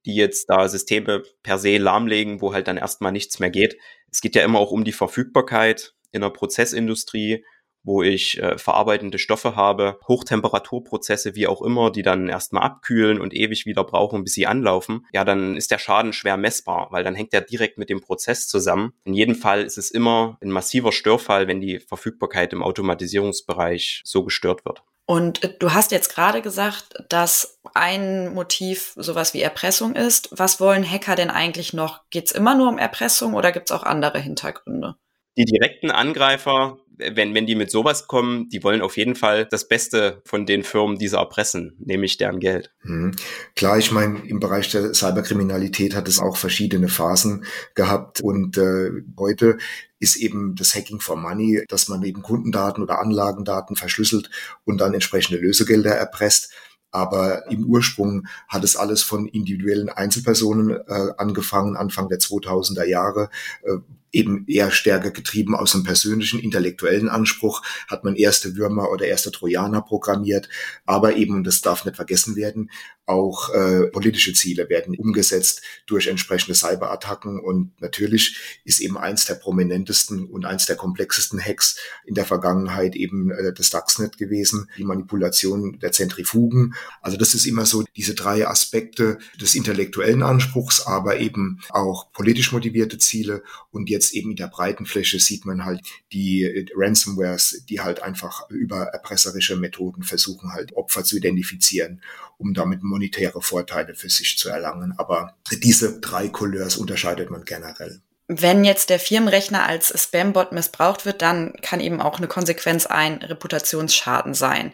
die 0.04 0.16
jetzt 0.16 0.50
da 0.50 0.68
Systeme 0.68 1.22
per 1.44 1.58
se 1.58 1.78
lahmlegen, 1.78 2.40
wo 2.40 2.52
halt 2.52 2.66
dann 2.66 2.76
erstmal 2.76 3.12
nichts 3.12 3.38
mehr 3.38 3.50
geht. 3.50 3.76
Es 4.10 4.20
geht 4.20 4.34
ja 4.34 4.42
immer 4.42 4.58
auch 4.58 4.72
um 4.72 4.82
die 4.82 4.90
Verfügbarkeit 4.90 5.94
in 6.10 6.22
der 6.22 6.30
Prozessindustrie 6.30 7.44
wo 7.84 8.02
ich 8.02 8.42
äh, 8.42 8.58
verarbeitende 8.58 9.16
Stoffe 9.16 9.54
habe, 9.54 10.00
Hochtemperaturprozesse, 10.08 11.36
wie 11.36 11.46
auch 11.46 11.62
immer, 11.62 11.92
die 11.92 12.02
dann 12.02 12.28
erstmal 12.28 12.64
abkühlen 12.64 13.20
und 13.20 13.32
ewig 13.32 13.64
wieder 13.64 13.84
brauchen, 13.84 14.24
bis 14.24 14.32
sie 14.32 14.48
anlaufen, 14.48 15.06
ja, 15.12 15.24
dann 15.24 15.56
ist 15.56 15.70
der 15.70 15.78
Schaden 15.78 16.12
schwer 16.12 16.36
messbar, 16.36 16.88
weil 16.90 17.04
dann 17.04 17.14
hängt 17.14 17.32
der 17.32 17.42
direkt 17.42 17.78
mit 17.78 17.88
dem 17.88 18.00
Prozess 18.00 18.48
zusammen. 18.48 18.92
In 19.04 19.14
jedem 19.14 19.36
Fall 19.36 19.62
ist 19.62 19.78
es 19.78 19.92
immer 19.92 20.36
ein 20.42 20.50
massiver 20.50 20.90
Störfall, 20.90 21.46
wenn 21.46 21.60
die 21.60 21.78
Verfügbarkeit 21.78 22.52
im 22.52 22.64
Automatisierungsbereich 22.64 24.02
so 24.04 24.24
gestört 24.24 24.64
wird. 24.64 24.82
Und 25.06 25.44
äh, 25.44 25.54
du 25.58 25.72
hast 25.72 25.92
jetzt 25.92 26.14
gerade 26.14 26.42
gesagt, 26.42 27.04
dass 27.08 27.60
ein 27.74 28.34
Motiv 28.34 28.92
sowas 28.96 29.32
wie 29.32 29.40
Erpressung 29.40 29.94
ist. 29.94 30.28
Was 30.32 30.60
wollen 30.60 30.88
Hacker 30.88 31.14
denn 31.14 31.30
eigentlich 31.30 31.72
noch? 31.72 32.02
Geht 32.10 32.26
es 32.26 32.32
immer 32.32 32.54
nur 32.54 32.68
um 32.68 32.78
Erpressung 32.78 33.34
oder 33.34 33.52
gibt 33.52 33.70
es 33.70 33.76
auch 33.76 33.84
andere 33.84 34.18
Hintergründe? 34.18 34.96
Die 35.38 35.44
direkten 35.44 35.90
Angreifer 35.90 36.78
wenn, 36.98 37.34
wenn 37.34 37.46
die 37.46 37.54
mit 37.54 37.70
sowas 37.70 38.06
kommen, 38.06 38.48
die 38.48 38.62
wollen 38.62 38.82
auf 38.82 38.96
jeden 38.96 39.14
Fall 39.14 39.46
das 39.46 39.68
Beste 39.68 40.22
von 40.24 40.46
den 40.46 40.62
Firmen, 40.62 40.98
die 40.98 41.08
sie 41.08 41.18
erpressen, 41.18 41.76
nämlich 41.78 42.16
deren 42.16 42.40
Geld. 42.40 42.72
Mhm. 42.82 43.12
Klar, 43.54 43.78
ich 43.78 43.92
meine, 43.92 44.20
im 44.26 44.40
Bereich 44.40 44.70
der 44.70 44.94
Cyberkriminalität 44.94 45.94
hat 45.94 46.08
es 46.08 46.18
auch 46.18 46.36
verschiedene 46.36 46.88
Phasen 46.88 47.44
gehabt 47.74 48.20
und 48.20 48.56
äh, 48.58 48.90
heute 49.18 49.58
ist 49.98 50.16
eben 50.16 50.54
das 50.56 50.74
Hacking 50.74 51.00
for 51.00 51.16
Money, 51.16 51.64
dass 51.68 51.88
man 51.88 52.02
eben 52.02 52.22
Kundendaten 52.22 52.82
oder 52.82 53.00
Anlagendaten 53.00 53.76
verschlüsselt 53.76 54.30
und 54.64 54.78
dann 54.78 54.94
entsprechende 54.94 55.40
Lösegelder 55.40 55.92
erpresst. 55.92 56.52
Aber 56.96 57.50
im 57.50 57.66
Ursprung 57.66 58.26
hat 58.48 58.64
es 58.64 58.74
alles 58.74 59.02
von 59.02 59.28
individuellen 59.28 59.90
Einzelpersonen 59.90 60.70
äh, 60.70 61.12
angefangen, 61.18 61.76
Anfang 61.76 62.08
der 62.08 62.20
2000er 62.20 62.84
Jahre, 62.84 63.28
äh, 63.64 63.76
eben 64.12 64.46
eher 64.48 64.70
stärker 64.70 65.10
getrieben 65.10 65.54
aus 65.54 65.74
einem 65.74 65.84
persönlichen, 65.84 66.40
intellektuellen 66.40 67.10
Anspruch, 67.10 67.62
hat 67.86 68.02
man 68.02 68.16
erste 68.16 68.56
Würmer 68.56 68.90
oder 68.90 69.04
erste 69.04 69.30
Trojaner 69.30 69.82
programmiert, 69.82 70.48
aber 70.86 71.16
eben, 71.16 71.34
und 71.34 71.44
das 71.44 71.60
darf 71.60 71.84
nicht 71.84 71.96
vergessen 71.96 72.34
werden, 72.34 72.70
auch 73.06 73.54
äh, 73.54 73.86
politische 73.86 74.32
Ziele 74.32 74.68
werden 74.68 74.96
umgesetzt 74.96 75.62
durch 75.86 76.08
entsprechende 76.08 76.56
Cyberattacken. 76.56 77.38
Und 77.38 77.80
natürlich 77.80 78.60
ist 78.64 78.80
eben 78.80 78.98
eins 78.98 79.26
der 79.26 79.34
prominentesten 79.34 80.26
und 80.26 80.44
eins 80.44 80.66
der 80.66 80.74
komplexesten 80.74 81.40
Hacks 81.40 81.78
in 82.04 82.16
der 82.16 82.24
Vergangenheit 82.24 82.96
eben 82.96 83.30
äh, 83.30 83.52
das 83.52 83.68
Stuxnet 83.68 84.18
gewesen, 84.18 84.68
die 84.76 84.84
Manipulation 84.84 85.78
der 85.78 85.92
Zentrifugen. 85.92 86.74
Also 87.00 87.16
das 87.16 87.34
ist 87.34 87.46
immer 87.46 87.66
so 87.66 87.84
diese 87.96 88.14
drei 88.14 88.46
Aspekte 88.46 89.18
des 89.40 89.54
intellektuellen 89.54 90.22
Anspruchs, 90.22 90.80
aber 90.86 91.18
eben 91.18 91.60
auch 91.70 92.12
politisch 92.12 92.52
motivierte 92.52 92.98
Ziele 92.98 93.42
und 93.70 93.88
jetzt 93.90 94.14
eben 94.14 94.30
in 94.30 94.36
der 94.36 94.48
breiten 94.48 94.86
Fläche 94.86 95.20
sieht 95.20 95.44
man 95.44 95.64
halt 95.64 95.80
die 96.12 96.68
Ransomwares, 96.74 97.64
die 97.68 97.80
halt 97.80 98.02
einfach 98.02 98.48
über 98.50 98.84
erpresserische 98.84 99.56
Methoden 99.56 100.02
versuchen 100.02 100.52
halt 100.52 100.74
Opfer 100.76 101.04
zu 101.04 101.16
identifizieren, 101.16 102.02
um 102.38 102.54
damit 102.54 102.82
monetäre 102.82 103.42
Vorteile 103.42 103.94
für 103.94 104.10
sich 104.10 104.38
zu 104.38 104.48
erlangen. 104.48 104.94
Aber 104.98 105.36
diese 105.52 106.00
drei 106.00 106.28
Couleurs 106.28 106.76
unterscheidet 106.76 107.30
man 107.30 107.44
generell. 107.44 108.00
Wenn 108.28 108.64
jetzt 108.64 108.90
der 108.90 108.98
Firmenrechner 108.98 109.64
als 109.66 109.94
Spambot 110.02 110.50
missbraucht 110.50 111.06
wird, 111.06 111.22
dann 111.22 111.54
kann 111.62 111.78
eben 111.80 112.00
auch 112.00 112.18
eine 112.18 112.26
Konsequenz 112.26 112.84
ein 112.84 113.18
Reputationsschaden 113.18 114.34
sein. 114.34 114.72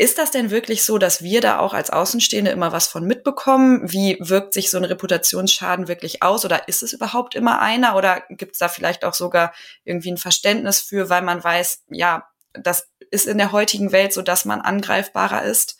Ist 0.00 0.16
das 0.16 0.30
denn 0.30 0.50
wirklich 0.50 0.82
so, 0.82 0.96
dass 0.96 1.22
wir 1.22 1.42
da 1.42 1.58
auch 1.58 1.74
als 1.74 1.90
Außenstehende 1.90 2.50
immer 2.50 2.72
was 2.72 2.88
von 2.88 3.04
mitbekommen? 3.04 3.92
Wie 3.92 4.16
wirkt 4.18 4.54
sich 4.54 4.70
so 4.70 4.78
ein 4.78 4.86
Reputationsschaden 4.86 5.88
wirklich 5.88 6.22
aus? 6.22 6.46
Oder 6.46 6.68
ist 6.68 6.82
es 6.82 6.94
überhaupt 6.94 7.34
immer 7.34 7.60
einer? 7.60 7.94
Oder 7.94 8.22
gibt 8.30 8.52
es 8.52 8.58
da 8.58 8.68
vielleicht 8.68 9.04
auch 9.04 9.12
sogar 9.12 9.52
irgendwie 9.84 10.10
ein 10.10 10.16
Verständnis 10.16 10.80
für, 10.80 11.10
weil 11.10 11.20
man 11.20 11.44
weiß, 11.44 11.84
ja, 11.90 12.26
das 12.54 12.88
ist 13.10 13.26
in 13.26 13.36
der 13.36 13.52
heutigen 13.52 13.92
Welt 13.92 14.14
so, 14.14 14.22
dass 14.22 14.46
man 14.46 14.62
angreifbarer 14.62 15.42
ist? 15.42 15.76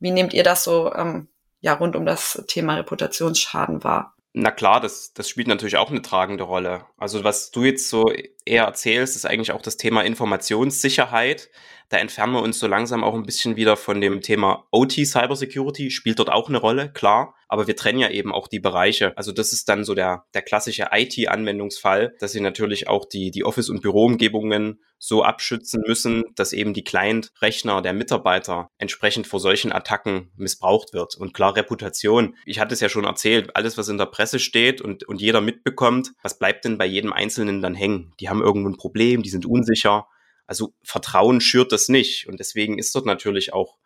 Wie 0.00 0.10
nehmt 0.10 0.34
ihr 0.34 0.42
das 0.42 0.64
so 0.64 0.92
ähm, 0.92 1.28
ja, 1.60 1.74
rund 1.74 1.94
um 1.94 2.04
das 2.04 2.42
Thema 2.48 2.74
Reputationsschaden 2.74 3.84
wahr? 3.84 4.16
Na 4.32 4.50
klar, 4.50 4.80
das, 4.80 5.12
das 5.12 5.28
spielt 5.28 5.46
natürlich 5.46 5.76
auch 5.76 5.90
eine 5.90 6.02
tragende 6.02 6.42
Rolle. 6.42 6.86
Also 6.98 7.22
was 7.22 7.52
du 7.52 7.62
jetzt 7.62 7.88
so 7.88 8.10
eher 8.44 8.64
erzählst, 8.64 9.16
ist 9.16 9.26
eigentlich 9.26 9.52
auch 9.52 9.62
das 9.62 9.76
Thema 9.76 10.02
Informationssicherheit 10.02 11.50
da 11.92 11.98
entfernen 11.98 12.32
wir 12.32 12.40
uns 12.40 12.58
so 12.58 12.66
langsam 12.66 13.04
auch 13.04 13.12
ein 13.12 13.24
bisschen 13.24 13.56
wieder 13.56 13.76
von 13.76 14.00
dem 14.00 14.22
Thema 14.22 14.66
OT 14.70 14.92
Cybersecurity, 14.92 15.90
spielt 15.90 16.18
dort 16.18 16.30
auch 16.30 16.48
eine 16.48 16.56
Rolle, 16.56 16.90
klar. 16.90 17.34
Aber 17.48 17.66
wir 17.66 17.76
trennen 17.76 17.98
ja 17.98 18.08
eben 18.08 18.32
auch 18.32 18.48
die 18.48 18.60
Bereiche. 18.60 19.14
Also 19.18 19.30
das 19.30 19.52
ist 19.52 19.68
dann 19.68 19.84
so 19.84 19.94
der, 19.94 20.24
der 20.32 20.40
klassische 20.40 20.88
IT-Anwendungsfall, 20.90 22.14
dass 22.18 22.32
sie 22.32 22.40
natürlich 22.40 22.88
auch 22.88 23.04
die, 23.04 23.30
die 23.30 23.44
Office- 23.44 23.68
und 23.68 23.82
Büroumgebungen 23.82 24.80
so 24.98 25.22
abschützen 25.22 25.82
müssen, 25.86 26.24
dass 26.34 26.54
eben 26.54 26.72
die 26.72 26.84
Client-Rechner 26.84 27.82
der 27.82 27.92
Mitarbeiter 27.92 28.68
entsprechend 28.78 29.26
vor 29.26 29.40
solchen 29.40 29.70
Attacken 29.70 30.30
missbraucht 30.36 30.94
wird. 30.94 31.16
Und 31.16 31.34
klar, 31.34 31.56
Reputation. 31.56 32.36
Ich 32.46 32.58
hatte 32.58 32.72
es 32.72 32.80
ja 32.80 32.88
schon 32.88 33.04
erzählt, 33.04 33.54
alles, 33.54 33.76
was 33.76 33.88
in 33.88 33.98
der 33.98 34.06
Presse 34.06 34.38
steht 34.38 34.80
und, 34.80 35.04
und 35.04 35.20
jeder 35.20 35.42
mitbekommt, 35.42 36.12
was 36.22 36.38
bleibt 36.38 36.64
denn 36.64 36.78
bei 36.78 36.86
jedem 36.86 37.12
Einzelnen 37.12 37.60
dann 37.60 37.74
hängen? 37.74 38.14
Die 38.18 38.30
haben 38.32 38.42
irgendwo 38.42 38.68
ein 38.68 38.76
Problem, 38.76 39.22
die 39.22 39.30
sind 39.30 39.46
unsicher. 39.46 40.06
Also 40.46 40.74
Vertrauen 40.82 41.40
schürt 41.40 41.72
das 41.72 41.88
nicht. 41.88 42.26
Und 42.26 42.40
deswegen 42.40 42.78
ist 42.78 42.94
dort 42.94 43.06
natürlich 43.06 43.52
auch, 43.52 43.78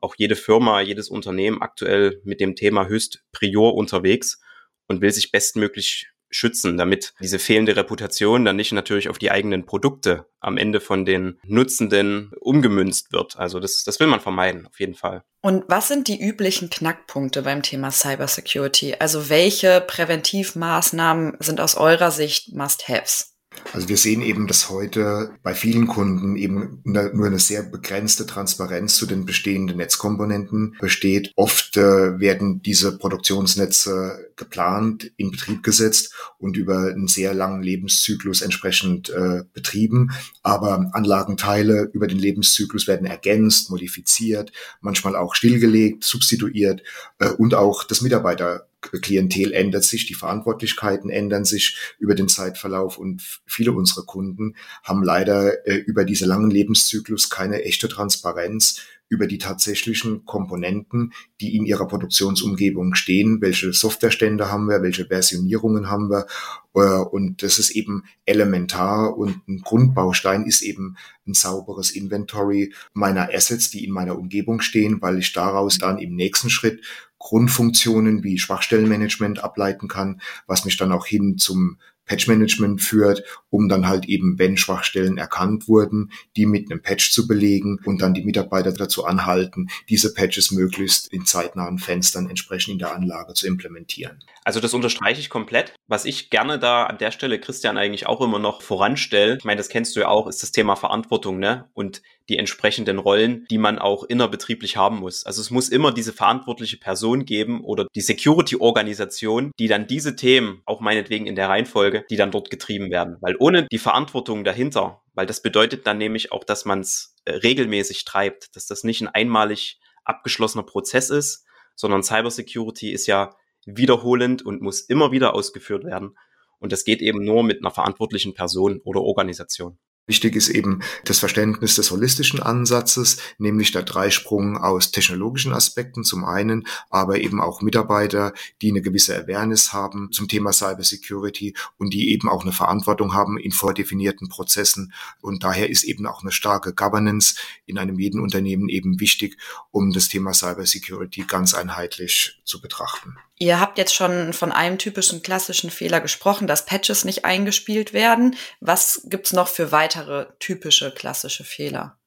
auch 0.00 0.14
jede 0.16 0.36
Firma, 0.36 0.80
jedes 0.80 1.08
Unternehmen 1.08 1.62
aktuell 1.62 2.20
mit 2.24 2.40
dem 2.40 2.54
Thema 2.54 2.86
höchst 2.86 3.24
prior 3.32 3.74
unterwegs 3.74 4.40
und 4.86 5.00
will 5.00 5.10
sich 5.10 5.32
bestmöglich 5.32 6.08
schützen, 6.34 6.76
damit 6.76 7.14
diese 7.20 7.38
fehlende 7.38 7.76
Reputation 7.76 8.44
dann 8.44 8.56
nicht 8.56 8.72
natürlich 8.72 9.08
auf 9.08 9.18
die 9.18 9.30
eigenen 9.30 9.66
Produkte 9.66 10.26
am 10.40 10.56
Ende 10.56 10.80
von 10.80 11.04
den 11.04 11.38
Nutzenden 11.44 12.32
umgemünzt 12.40 13.12
wird. 13.12 13.36
Also 13.36 13.60
das, 13.60 13.84
das 13.84 14.00
will 14.00 14.06
man 14.06 14.20
vermeiden, 14.20 14.66
auf 14.66 14.80
jeden 14.80 14.94
Fall. 14.94 15.22
Und 15.40 15.64
was 15.68 15.88
sind 15.88 16.08
die 16.08 16.20
üblichen 16.20 16.70
Knackpunkte 16.70 17.42
beim 17.42 17.62
Thema 17.62 17.90
Cybersecurity? 17.90 18.96
Also 18.98 19.28
welche 19.28 19.80
Präventivmaßnahmen 19.80 21.36
sind 21.38 21.60
aus 21.60 21.76
eurer 21.76 22.10
Sicht 22.10 22.52
Must-Haves? 22.54 23.33
Also 23.74 23.88
wir 23.88 23.96
sehen 23.96 24.22
eben, 24.22 24.46
dass 24.46 24.70
heute 24.70 25.32
bei 25.42 25.52
vielen 25.52 25.88
Kunden 25.88 26.36
eben 26.36 26.80
nur 26.84 27.26
eine 27.26 27.40
sehr 27.40 27.64
begrenzte 27.64 28.24
Transparenz 28.24 28.94
zu 28.94 29.04
den 29.04 29.26
bestehenden 29.26 29.78
Netzkomponenten 29.78 30.76
besteht. 30.80 31.32
Oft 31.34 31.76
äh, 31.76 32.20
werden 32.20 32.62
diese 32.62 32.96
Produktionsnetze 32.96 34.30
geplant, 34.36 35.10
in 35.16 35.32
Betrieb 35.32 35.64
gesetzt 35.64 36.14
und 36.38 36.56
über 36.56 36.86
einen 36.86 37.08
sehr 37.08 37.34
langen 37.34 37.64
Lebenszyklus 37.64 38.42
entsprechend 38.42 39.10
äh, 39.10 39.42
betrieben. 39.52 40.12
Aber 40.44 40.90
Anlagenteile 40.92 41.90
über 41.92 42.06
den 42.06 42.18
Lebenszyklus 42.20 42.86
werden 42.86 43.08
ergänzt, 43.08 43.70
modifiziert, 43.70 44.52
manchmal 44.82 45.16
auch 45.16 45.34
stillgelegt, 45.34 46.04
substituiert 46.04 46.84
äh, 47.18 47.30
und 47.30 47.54
auch 47.54 47.82
das 47.82 48.02
Mitarbeiter 48.02 48.68
Klientel 48.90 49.52
ändert 49.52 49.84
sich, 49.84 50.06
die 50.06 50.14
Verantwortlichkeiten 50.14 51.10
ändern 51.10 51.44
sich 51.44 51.76
über 51.98 52.14
den 52.14 52.28
Zeitverlauf 52.28 52.98
und 52.98 53.40
viele 53.46 53.72
unserer 53.72 54.04
Kunden 54.04 54.56
haben 54.82 55.02
leider 55.02 55.66
äh, 55.66 55.76
über 55.76 56.04
diese 56.04 56.26
langen 56.26 56.50
Lebenszyklus 56.50 57.30
keine 57.30 57.62
echte 57.62 57.88
Transparenz 57.88 58.80
über 59.08 59.26
die 59.26 59.38
tatsächlichen 59.38 60.24
Komponenten, 60.24 61.12
die 61.40 61.56
in 61.56 61.64
ihrer 61.64 61.86
Produktionsumgebung 61.86 62.94
stehen, 62.94 63.40
welche 63.40 63.72
Softwarestände 63.72 64.50
haben 64.50 64.66
wir, 64.66 64.82
welche 64.82 65.06
Versionierungen 65.06 65.90
haben 65.90 66.10
wir. 66.10 66.26
Äh, 66.74 67.02
und 67.04 67.42
das 67.42 67.58
ist 67.58 67.70
eben 67.70 68.04
elementar 68.24 69.16
und 69.16 69.46
ein 69.46 69.60
Grundbaustein 69.62 70.44
ist 70.44 70.62
eben 70.62 70.96
ein 71.26 71.34
sauberes 71.34 71.90
Inventory 71.90 72.72
meiner 72.92 73.28
Assets, 73.32 73.70
die 73.70 73.84
in 73.84 73.92
meiner 73.92 74.18
Umgebung 74.18 74.60
stehen, 74.60 75.00
weil 75.00 75.18
ich 75.18 75.32
daraus 75.32 75.78
dann 75.78 75.98
im 75.98 76.14
nächsten 76.14 76.50
Schritt 76.50 76.82
Grundfunktionen 77.18 78.22
wie 78.22 78.38
Schwachstellenmanagement 78.38 79.42
ableiten 79.42 79.88
kann, 79.88 80.20
was 80.46 80.66
mich 80.66 80.76
dann 80.76 80.92
auch 80.92 81.06
hin 81.06 81.38
zum 81.38 81.78
Patch-Management 82.06 82.80
führt, 82.80 83.22
um 83.50 83.68
dann 83.68 83.88
halt 83.88 84.06
eben, 84.06 84.38
wenn 84.38 84.56
Schwachstellen 84.56 85.18
erkannt 85.18 85.68
wurden, 85.68 86.10
die 86.36 86.46
mit 86.46 86.70
einem 86.70 86.82
Patch 86.82 87.10
zu 87.12 87.26
belegen 87.26 87.80
und 87.84 88.02
dann 88.02 88.14
die 88.14 88.24
Mitarbeiter 88.24 88.72
dazu 88.72 89.04
anhalten, 89.04 89.68
diese 89.88 90.12
Patches 90.12 90.50
möglichst 90.50 91.12
in 91.12 91.24
zeitnahen 91.24 91.78
Fenstern 91.78 92.28
entsprechend 92.28 92.72
in 92.72 92.78
der 92.78 92.94
Anlage 92.94 93.34
zu 93.34 93.46
implementieren. 93.46 94.22
Also 94.44 94.60
das 94.60 94.74
unterstreiche 94.74 95.20
ich 95.20 95.30
komplett. 95.30 95.74
Was 95.86 96.04
ich 96.04 96.30
gerne 96.30 96.58
da 96.58 96.84
an 96.84 96.98
der 96.98 97.10
Stelle, 97.10 97.40
Christian, 97.40 97.78
eigentlich 97.78 98.06
auch 98.06 98.20
immer 98.20 98.38
noch 98.38 98.62
voranstelle, 98.62 99.36
ich 99.38 99.44
meine, 99.44 99.58
das 99.58 99.68
kennst 99.68 99.96
du 99.96 100.00
ja 100.00 100.08
auch, 100.08 100.26
ist 100.28 100.42
das 100.42 100.52
Thema 100.52 100.76
Verantwortung, 100.76 101.38
ne? 101.38 101.68
Und 101.72 102.02
die 102.28 102.38
entsprechenden 102.38 102.98
Rollen, 102.98 103.46
die 103.50 103.58
man 103.58 103.78
auch 103.78 104.04
innerbetrieblich 104.04 104.76
haben 104.76 104.98
muss. 104.98 105.26
Also 105.26 105.40
es 105.40 105.50
muss 105.50 105.68
immer 105.68 105.92
diese 105.92 106.12
verantwortliche 106.12 106.78
Person 106.78 107.24
geben 107.24 107.62
oder 107.62 107.86
die 107.94 108.00
Security-Organisation, 108.00 109.52
die 109.58 109.68
dann 109.68 109.86
diese 109.86 110.16
Themen, 110.16 110.62
auch 110.64 110.80
meinetwegen 110.80 111.26
in 111.26 111.36
der 111.36 111.48
Reihenfolge, 111.48 112.04
die 112.08 112.16
dann 112.16 112.30
dort 112.30 112.50
getrieben 112.50 112.90
werden. 112.90 113.18
Weil 113.20 113.36
ohne 113.38 113.66
die 113.70 113.78
Verantwortung 113.78 114.44
dahinter, 114.44 115.02
weil 115.12 115.26
das 115.26 115.42
bedeutet 115.42 115.86
dann 115.86 115.98
nämlich 115.98 116.32
auch, 116.32 116.44
dass 116.44 116.64
man 116.64 116.80
es 116.80 117.14
äh, 117.24 117.32
regelmäßig 117.32 118.04
treibt, 118.04 118.56
dass 118.56 118.66
das 118.66 118.84
nicht 118.84 119.02
ein 119.02 119.08
einmalig 119.08 119.78
abgeschlossener 120.04 120.64
Prozess 120.64 121.10
ist, 121.10 121.44
sondern 121.76 122.02
Cybersecurity 122.02 122.92
ist 122.92 123.06
ja 123.06 123.36
wiederholend 123.66 124.42
und 124.42 124.62
muss 124.62 124.80
immer 124.80 125.12
wieder 125.12 125.34
ausgeführt 125.34 125.84
werden. 125.84 126.16
Und 126.58 126.72
das 126.72 126.84
geht 126.84 127.02
eben 127.02 127.24
nur 127.24 127.42
mit 127.42 127.58
einer 127.58 127.70
verantwortlichen 127.70 128.34
Person 128.34 128.80
oder 128.84 129.02
Organisation. 129.02 129.78
Wichtig 130.06 130.36
ist 130.36 130.50
eben 130.50 130.80
das 131.06 131.18
Verständnis 131.18 131.76
des 131.76 131.90
holistischen 131.90 132.38
Ansatzes, 132.38 133.16
nämlich 133.38 133.72
der 133.72 133.84
Dreisprung 133.84 134.58
aus 134.58 134.90
technologischen 134.90 135.54
Aspekten 135.54 136.04
zum 136.04 136.26
einen, 136.26 136.66
aber 136.90 137.20
eben 137.20 137.40
auch 137.40 137.62
Mitarbeiter, 137.62 138.34
die 138.60 138.70
eine 138.70 138.82
gewisse 138.82 139.16
Awareness 139.16 139.72
haben 139.72 140.12
zum 140.12 140.28
Thema 140.28 140.52
Cybersecurity 140.52 141.54
und 141.78 141.94
die 141.94 142.12
eben 142.12 142.28
auch 142.28 142.42
eine 142.42 142.52
Verantwortung 142.52 143.14
haben 143.14 143.38
in 143.38 143.50
vordefinierten 143.50 144.28
Prozessen. 144.28 144.92
Und 145.22 145.42
daher 145.42 145.70
ist 145.70 145.84
eben 145.84 146.06
auch 146.06 146.20
eine 146.20 146.32
starke 146.32 146.74
Governance 146.74 147.36
in 147.64 147.78
einem 147.78 147.98
jeden 147.98 148.20
Unternehmen 148.20 148.68
eben 148.68 149.00
wichtig, 149.00 149.38
um 149.70 149.90
das 149.90 150.08
Thema 150.08 150.34
Cybersecurity 150.34 151.24
ganz 151.26 151.54
einheitlich 151.54 152.42
zu 152.44 152.60
betrachten. 152.60 153.16
Ihr 153.36 153.58
habt 153.58 153.78
jetzt 153.78 153.94
schon 153.94 154.32
von 154.32 154.52
einem 154.52 154.78
typischen 154.78 155.22
klassischen 155.22 155.70
Fehler 155.70 156.00
gesprochen, 156.00 156.46
dass 156.46 156.66
Patches 156.66 157.04
nicht 157.04 157.24
eingespielt 157.24 157.92
werden. 157.92 158.36
Was 158.60 159.02
gibt's 159.06 159.32
noch 159.32 159.48
für 159.48 159.72
weitere 159.72 160.26
typische 160.38 160.92
klassische 160.92 161.44
Fehler? 161.44 161.98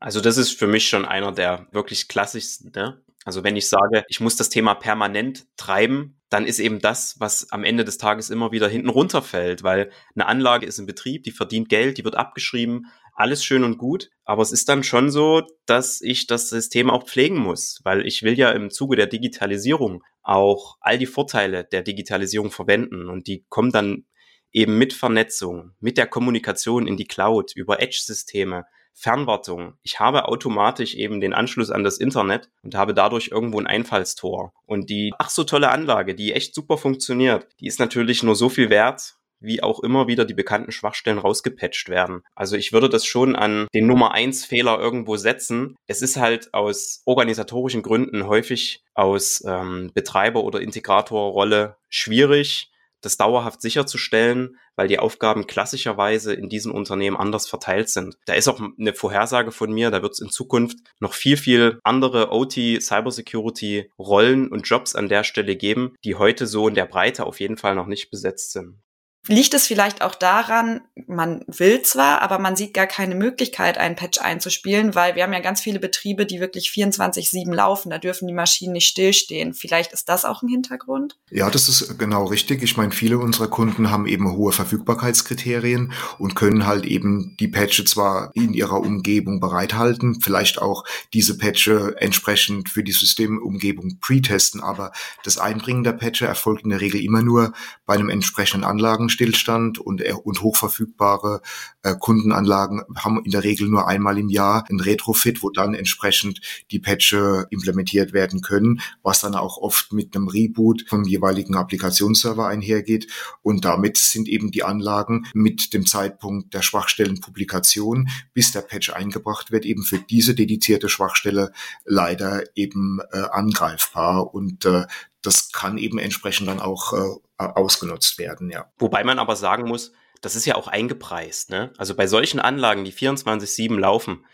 Also 0.00 0.20
das 0.20 0.36
ist 0.36 0.58
für 0.58 0.66
mich 0.66 0.88
schon 0.88 1.04
einer 1.04 1.30
der 1.30 1.68
wirklich 1.70 2.08
klassischsten. 2.08 2.72
Ne? 2.74 3.00
Also 3.24 3.44
wenn 3.44 3.54
ich 3.54 3.68
sage, 3.68 4.04
ich 4.08 4.18
muss 4.18 4.34
das 4.34 4.48
Thema 4.48 4.74
permanent 4.74 5.46
treiben, 5.56 6.20
dann 6.28 6.44
ist 6.44 6.58
eben 6.58 6.80
das, 6.80 7.20
was 7.20 7.52
am 7.52 7.62
Ende 7.62 7.84
des 7.84 7.98
Tages 7.98 8.30
immer 8.30 8.50
wieder 8.50 8.68
hinten 8.68 8.88
runterfällt, 8.88 9.62
weil 9.62 9.92
eine 10.16 10.26
Anlage 10.26 10.66
ist 10.66 10.80
in 10.80 10.86
Betrieb, 10.86 11.22
die 11.22 11.30
verdient 11.30 11.68
Geld, 11.68 11.98
die 11.98 12.04
wird 12.04 12.16
abgeschrieben, 12.16 12.86
alles 13.12 13.44
schön 13.44 13.64
und 13.64 13.78
gut. 13.78 14.10
Aber 14.24 14.42
es 14.42 14.52
ist 14.52 14.68
dann 14.68 14.82
schon 14.82 15.10
so, 15.10 15.42
dass 15.66 16.00
ich 16.00 16.26
das 16.26 16.48
System 16.48 16.90
auch 16.90 17.06
pflegen 17.06 17.38
muss, 17.38 17.80
weil 17.84 18.06
ich 18.06 18.22
will 18.22 18.38
ja 18.38 18.50
im 18.50 18.70
Zuge 18.70 18.96
der 18.96 19.06
Digitalisierung 19.06 20.02
auch 20.22 20.76
all 20.80 20.98
die 20.98 21.06
Vorteile 21.06 21.64
der 21.64 21.82
Digitalisierung 21.82 22.50
verwenden 22.50 23.08
und 23.08 23.26
die 23.26 23.44
kommen 23.48 23.72
dann 23.72 24.04
eben 24.52 24.78
mit 24.78 24.92
Vernetzung, 24.92 25.72
mit 25.80 25.96
der 25.96 26.06
Kommunikation 26.06 26.86
in 26.86 26.96
die 26.96 27.06
Cloud, 27.06 27.52
über 27.56 27.80
Edge-Systeme, 27.80 28.64
Fernwartung. 28.94 29.74
Ich 29.82 30.00
habe 30.00 30.28
automatisch 30.28 30.94
eben 30.94 31.20
den 31.20 31.32
Anschluss 31.32 31.70
an 31.70 31.82
das 31.82 31.98
Internet 31.98 32.50
und 32.62 32.74
habe 32.74 32.92
dadurch 32.92 33.28
irgendwo 33.28 33.58
ein 33.58 33.66
Einfallstor. 33.66 34.52
Und 34.66 34.90
die 34.90 35.12
ach 35.18 35.30
so 35.30 35.44
tolle 35.44 35.70
Anlage, 35.70 36.14
die 36.14 36.32
echt 36.32 36.54
super 36.54 36.76
funktioniert, 36.76 37.48
die 37.60 37.66
ist 37.66 37.80
natürlich 37.80 38.22
nur 38.22 38.36
so 38.36 38.50
viel 38.50 38.68
wert, 38.68 39.14
wie 39.42 39.62
auch 39.62 39.80
immer 39.80 40.06
wieder 40.06 40.24
die 40.24 40.34
bekannten 40.34 40.72
Schwachstellen 40.72 41.18
rausgepatcht 41.18 41.88
werden. 41.88 42.22
Also 42.34 42.56
ich 42.56 42.72
würde 42.72 42.88
das 42.88 43.04
schon 43.04 43.36
an 43.36 43.66
den 43.74 43.86
Nummer 43.86 44.12
eins 44.12 44.44
Fehler 44.44 44.78
irgendwo 44.78 45.16
setzen. 45.16 45.76
Es 45.86 46.02
ist 46.02 46.16
halt 46.16 46.52
aus 46.54 47.02
organisatorischen 47.04 47.82
Gründen 47.82 48.26
häufig 48.26 48.82
aus 48.94 49.42
ähm, 49.46 49.90
Betreiber- 49.94 50.44
oder 50.44 50.60
Integratorrolle 50.60 51.76
schwierig, 51.88 52.70
das 53.02 53.16
dauerhaft 53.16 53.60
sicherzustellen, 53.60 54.56
weil 54.76 54.88
die 54.88 54.98
Aufgaben 54.98 55.46
klassischerweise 55.46 56.32
in 56.32 56.48
diesen 56.48 56.72
Unternehmen 56.72 57.16
anders 57.16 57.48
verteilt 57.48 57.88
sind. 57.90 58.16
Da 58.26 58.34
ist 58.34 58.48
auch 58.48 58.60
eine 58.60 58.94
Vorhersage 58.94 59.52
von 59.52 59.72
mir, 59.72 59.90
da 59.90 60.02
wird 60.02 60.12
es 60.12 60.20
in 60.20 60.30
Zukunft 60.30 60.78
noch 61.00 61.12
viel, 61.12 61.36
viel 61.36 61.78
andere 61.82 62.30
OT, 62.32 62.54
Cybersecurity 62.80 63.90
Rollen 63.98 64.48
und 64.48 64.66
Jobs 64.68 64.94
an 64.94 65.08
der 65.08 65.24
Stelle 65.24 65.56
geben, 65.56 65.94
die 66.04 66.14
heute 66.14 66.46
so 66.46 66.68
in 66.68 66.74
der 66.74 66.86
Breite 66.86 67.26
auf 67.26 67.40
jeden 67.40 67.56
Fall 67.56 67.74
noch 67.74 67.86
nicht 67.86 68.10
besetzt 68.10 68.52
sind. 68.52 68.80
Liegt 69.28 69.54
es 69.54 69.68
vielleicht 69.68 70.02
auch 70.02 70.16
daran, 70.16 70.80
man 71.06 71.44
will 71.46 71.82
zwar, 71.82 72.22
aber 72.22 72.40
man 72.40 72.56
sieht 72.56 72.74
gar 72.74 72.88
keine 72.88 73.14
Möglichkeit, 73.14 73.78
einen 73.78 73.94
Patch 73.94 74.20
einzuspielen, 74.20 74.96
weil 74.96 75.14
wir 75.14 75.22
haben 75.22 75.32
ja 75.32 75.38
ganz 75.38 75.60
viele 75.60 75.78
Betriebe, 75.78 76.26
die 76.26 76.40
wirklich 76.40 76.70
24-7 76.70 77.54
laufen. 77.54 77.90
Da 77.90 77.98
dürfen 77.98 78.26
die 78.26 78.34
Maschinen 78.34 78.72
nicht 78.72 78.88
stillstehen. 78.88 79.54
Vielleicht 79.54 79.92
ist 79.92 80.08
das 80.08 80.24
auch 80.24 80.42
ein 80.42 80.48
Hintergrund? 80.48 81.20
Ja, 81.30 81.50
das 81.50 81.68
ist 81.68 82.00
genau 82.00 82.24
richtig. 82.24 82.64
Ich 82.64 82.76
meine, 82.76 82.90
viele 82.90 83.18
unserer 83.18 83.46
Kunden 83.46 83.92
haben 83.92 84.06
eben 84.06 84.32
hohe 84.32 84.50
Verfügbarkeitskriterien 84.50 85.92
und 86.18 86.34
können 86.34 86.66
halt 86.66 86.84
eben 86.84 87.36
die 87.38 87.48
Patche 87.48 87.84
zwar 87.84 88.32
in 88.34 88.52
ihrer 88.54 88.80
Umgebung 88.80 89.38
bereithalten, 89.38 90.20
vielleicht 90.20 90.60
auch 90.60 90.82
diese 91.12 91.38
Patche 91.38 91.94
entsprechend 91.98 92.70
für 92.70 92.82
die 92.82 92.90
Systemumgebung 92.90 93.98
pre-testen, 94.00 94.60
aber 94.60 94.90
das 95.22 95.38
Einbringen 95.38 95.84
der 95.84 95.92
Patche 95.92 96.26
erfolgt 96.26 96.64
in 96.64 96.70
der 96.70 96.80
Regel 96.80 97.00
immer 97.00 97.22
nur 97.22 97.52
bei 97.86 97.94
einem 97.94 98.10
entsprechenden 98.10 98.64
Anlagen 98.64 99.10
Stillstand 99.12 99.78
und, 99.78 100.00
äh, 100.00 100.12
und 100.12 100.42
hochverfügbare 100.42 101.42
äh, 101.82 101.94
Kundenanlagen 101.98 102.82
haben 102.96 103.24
in 103.24 103.30
der 103.30 103.44
Regel 103.44 103.68
nur 103.68 103.86
einmal 103.86 104.18
im 104.18 104.28
Jahr 104.28 104.64
ein 104.68 104.80
Retrofit, 104.80 105.42
wo 105.42 105.50
dann 105.50 105.74
entsprechend 105.74 106.40
die 106.70 106.78
Patche 106.78 107.46
implementiert 107.50 108.12
werden 108.12 108.40
können, 108.40 108.80
was 109.02 109.20
dann 109.20 109.34
auch 109.34 109.58
oft 109.58 109.92
mit 109.92 110.16
einem 110.16 110.28
Reboot 110.28 110.84
vom 110.88 111.04
jeweiligen 111.04 111.56
Applikationsserver 111.56 112.46
einhergeht. 112.46 113.06
Und 113.42 113.64
damit 113.64 113.96
sind 113.96 114.28
eben 114.28 114.50
die 114.50 114.64
Anlagen 114.64 115.26
mit 115.34 115.74
dem 115.74 115.86
Zeitpunkt 115.86 116.54
der 116.54 116.62
Schwachstellenpublikation, 116.62 118.08
bis 118.32 118.52
der 118.52 118.62
Patch 118.62 118.90
eingebracht 118.90 119.50
wird, 119.52 119.64
eben 119.64 119.82
für 119.82 119.98
diese 119.98 120.34
dedizierte 120.34 120.88
Schwachstelle 120.88 121.52
leider 121.84 122.44
eben 122.56 123.00
äh, 123.12 123.18
angreifbar. 123.30 124.34
Und 124.34 124.64
äh, 124.64 124.86
das 125.22 125.52
kann 125.52 125.78
eben 125.78 125.98
entsprechend 125.98 126.48
dann 126.48 126.60
auch 126.60 126.92
äh, 126.92 127.44
ausgenutzt 127.44 128.18
werden, 128.18 128.50
ja. 128.50 128.70
Wobei 128.78 129.04
man 129.04 129.18
aber 129.18 129.36
sagen 129.36 129.68
muss, 129.68 129.92
das 130.20 130.36
ist 130.36 130.46
ja 130.46 130.54
auch 130.54 130.68
eingepreist. 130.68 131.50
Ne? 131.50 131.72
Also 131.76 131.94
bei 131.94 132.06
solchen 132.06 132.40
Anlagen, 132.40 132.84
die 132.84 132.92
24-7 132.92 133.78
laufen, 133.78 134.24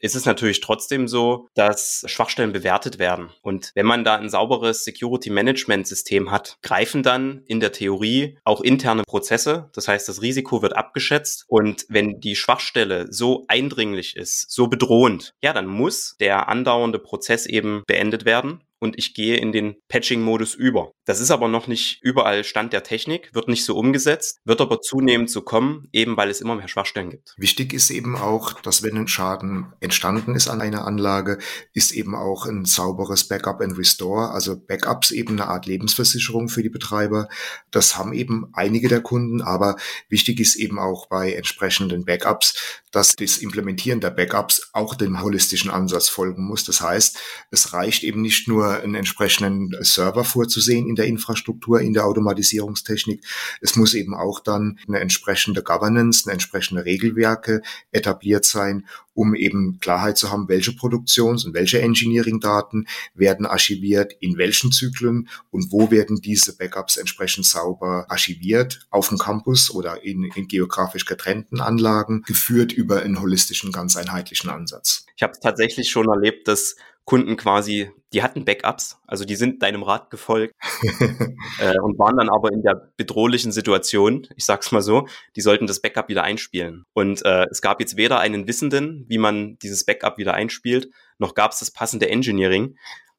ist 0.00 0.14
es 0.14 0.26
natürlich 0.26 0.60
trotzdem 0.60 1.08
so, 1.08 1.48
dass 1.54 2.04
Schwachstellen 2.06 2.52
bewertet 2.52 2.98
werden. 2.98 3.30
Und 3.42 3.72
wenn 3.74 3.86
man 3.86 4.04
da 4.04 4.16
ein 4.16 4.28
sauberes 4.28 4.84
Security 4.84 5.30
Management 5.30 5.86
System 5.86 6.30
hat, 6.30 6.58
greifen 6.62 7.02
dann 7.02 7.42
in 7.46 7.60
der 7.60 7.72
Theorie 7.72 8.38
auch 8.44 8.60
interne 8.60 9.02
Prozesse. 9.02 9.70
Das 9.74 9.88
heißt, 9.88 10.08
das 10.08 10.22
Risiko 10.22 10.62
wird 10.62 10.76
abgeschätzt. 10.76 11.44
Und 11.48 11.84
wenn 11.88 12.20
die 12.20 12.36
Schwachstelle 12.36 13.12
so 13.12 13.44
eindringlich 13.48 14.16
ist, 14.16 14.50
so 14.50 14.68
bedrohend, 14.68 15.34
ja, 15.42 15.52
dann 15.52 15.66
muss 15.66 16.16
der 16.20 16.48
andauernde 16.48 17.00
Prozess 17.00 17.46
eben 17.46 17.82
beendet 17.86 18.24
werden 18.24 18.62
und 18.80 18.98
ich 18.98 19.14
gehe 19.14 19.36
in 19.36 19.52
den 19.52 19.76
Patching-Modus 19.88 20.54
über. 20.54 20.92
Das 21.04 21.20
ist 21.20 21.30
aber 21.30 21.48
noch 21.48 21.66
nicht 21.66 22.00
überall 22.02 22.44
Stand 22.44 22.72
der 22.72 22.82
Technik, 22.82 23.30
wird 23.34 23.48
nicht 23.48 23.64
so 23.64 23.76
umgesetzt, 23.76 24.38
wird 24.44 24.60
aber 24.60 24.80
zunehmend 24.80 25.30
so 25.30 25.42
kommen, 25.42 25.88
eben 25.92 26.16
weil 26.16 26.30
es 26.30 26.40
immer 26.40 26.54
mehr 26.54 26.68
Schwachstellen 26.68 27.10
gibt. 27.10 27.34
Wichtig 27.36 27.72
ist 27.72 27.90
eben 27.90 28.16
auch, 28.16 28.60
dass 28.60 28.82
wenn 28.82 28.96
ein 28.96 29.08
Schaden 29.08 29.72
entstanden 29.80 30.34
ist 30.34 30.48
an 30.48 30.60
einer 30.60 30.86
Anlage, 30.86 31.38
ist 31.72 31.92
eben 31.92 32.14
auch 32.14 32.46
ein 32.46 32.64
sauberes 32.64 33.26
Backup 33.26 33.60
and 33.60 33.78
Restore, 33.78 34.30
also 34.30 34.56
Backups 34.56 35.10
eben 35.10 35.40
eine 35.40 35.48
Art 35.48 35.66
Lebensversicherung 35.66 36.48
für 36.48 36.62
die 36.62 36.68
Betreiber. 36.68 37.28
Das 37.70 37.96
haben 37.96 38.12
eben 38.12 38.50
einige 38.52 38.88
der 38.88 39.00
Kunden, 39.00 39.42
aber 39.42 39.76
wichtig 40.08 40.40
ist 40.40 40.56
eben 40.56 40.78
auch 40.78 41.08
bei 41.08 41.32
entsprechenden 41.32 42.04
Backups, 42.04 42.82
dass 42.92 43.16
das 43.16 43.38
Implementieren 43.38 44.00
der 44.00 44.10
Backups 44.10 44.70
auch 44.72 44.94
dem 44.94 45.20
holistischen 45.22 45.70
Ansatz 45.70 46.08
folgen 46.08 46.44
muss. 46.44 46.64
Das 46.64 46.80
heißt, 46.80 47.18
es 47.50 47.72
reicht 47.72 48.02
eben 48.02 48.22
nicht 48.22 48.48
nur 48.48 48.67
einen 48.70 48.94
entsprechenden 48.94 49.74
Server 49.82 50.24
vorzusehen 50.24 50.88
in 50.88 50.94
der 50.94 51.06
Infrastruktur, 51.06 51.80
in 51.80 51.92
der 51.92 52.04
Automatisierungstechnik. 52.04 53.24
Es 53.60 53.76
muss 53.76 53.94
eben 53.94 54.14
auch 54.14 54.40
dann 54.40 54.78
eine 54.86 55.00
entsprechende 55.00 55.62
Governance, 55.62 56.24
eine 56.26 56.34
entsprechende 56.34 56.84
Regelwerke 56.84 57.62
etabliert 57.90 58.44
sein, 58.44 58.86
um 59.18 59.34
eben 59.34 59.80
Klarheit 59.80 60.16
zu 60.16 60.30
haben, 60.30 60.48
welche 60.48 60.72
Produktions- 60.72 61.44
und 61.44 61.52
welche 61.52 61.80
Engineering-Daten 61.80 62.86
werden 63.14 63.46
archiviert, 63.46 64.12
in 64.20 64.38
welchen 64.38 64.70
Zyklen 64.70 65.28
und 65.50 65.72
wo 65.72 65.90
werden 65.90 66.20
diese 66.20 66.56
Backups 66.56 66.96
entsprechend 66.96 67.44
sauber 67.44 68.06
archiviert, 68.08 68.86
auf 68.90 69.08
dem 69.08 69.18
Campus 69.18 69.72
oder 69.72 70.04
in, 70.04 70.22
in 70.36 70.46
geografisch 70.46 71.04
getrennten 71.04 71.60
Anlagen, 71.60 72.22
geführt 72.22 72.72
über 72.72 73.02
einen 73.02 73.20
holistischen, 73.20 73.72
ganz 73.72 73.96
einheitlichen 73.96 74.50
Ansatz. 74.50 75.04
Ich 75.16 75.22
habe 75.24 75.32
tatsächlich 75.42 75.90
schon 75.90 76.08
erlebt, 76.08 76.46
dass 76.46 76.76
Kunden 77.08 77.38
quasi, 77.38 77.90
die 78.12 78.22
hatten 78.22 78.44
Backups, 78.44 79.00
also 79.06 79.24
die 79.24 79.34
sind 79.34 79.62
deinem 79.62 79.82
Rat 79.82 80.10
gefolgt 80.10 80.52
äh, 81.58 81.78
und 81.78 81.98
waren 81.98 82.18
dann 82.18 82.28
aber 82.28 82.52
in 82.52 82.60
der 82.60 82.92
bedrohlichen 82.98 83.50
Situation, 83.50 84.28
ich 84.36 84.44
sag's 84.44 84.72
mal 84.72 84.82
so, 84.82 85.08
die 85.34 85.40
sollten 85.40 85.66
das 85.66 85.80
Backup 85.80 86.10
wieder 86.10 86.22
einspielen. 86.22 86.84
Und 86.92 87.24
äh, 87.24 87.46
es 87.50 87.62
gab 87.62 87.80
jetzt 87.80 87.96
weder 87.96 88.18
einen 88.18 88.46
Wissenden, 88.46 89.06
wie 89.08 89.16
man 89.16 89.56
dieses 89.60 89.86
Backup 89.86 90.18
wieder 90.18 90.34
einspielt, 90.34 90.90
noch 91.16 91.34
gab 91.34 91.52
es 91.52 91.60
das 91.60 91.70
passende 91.70 92.10
Engineering. 92.10 92.76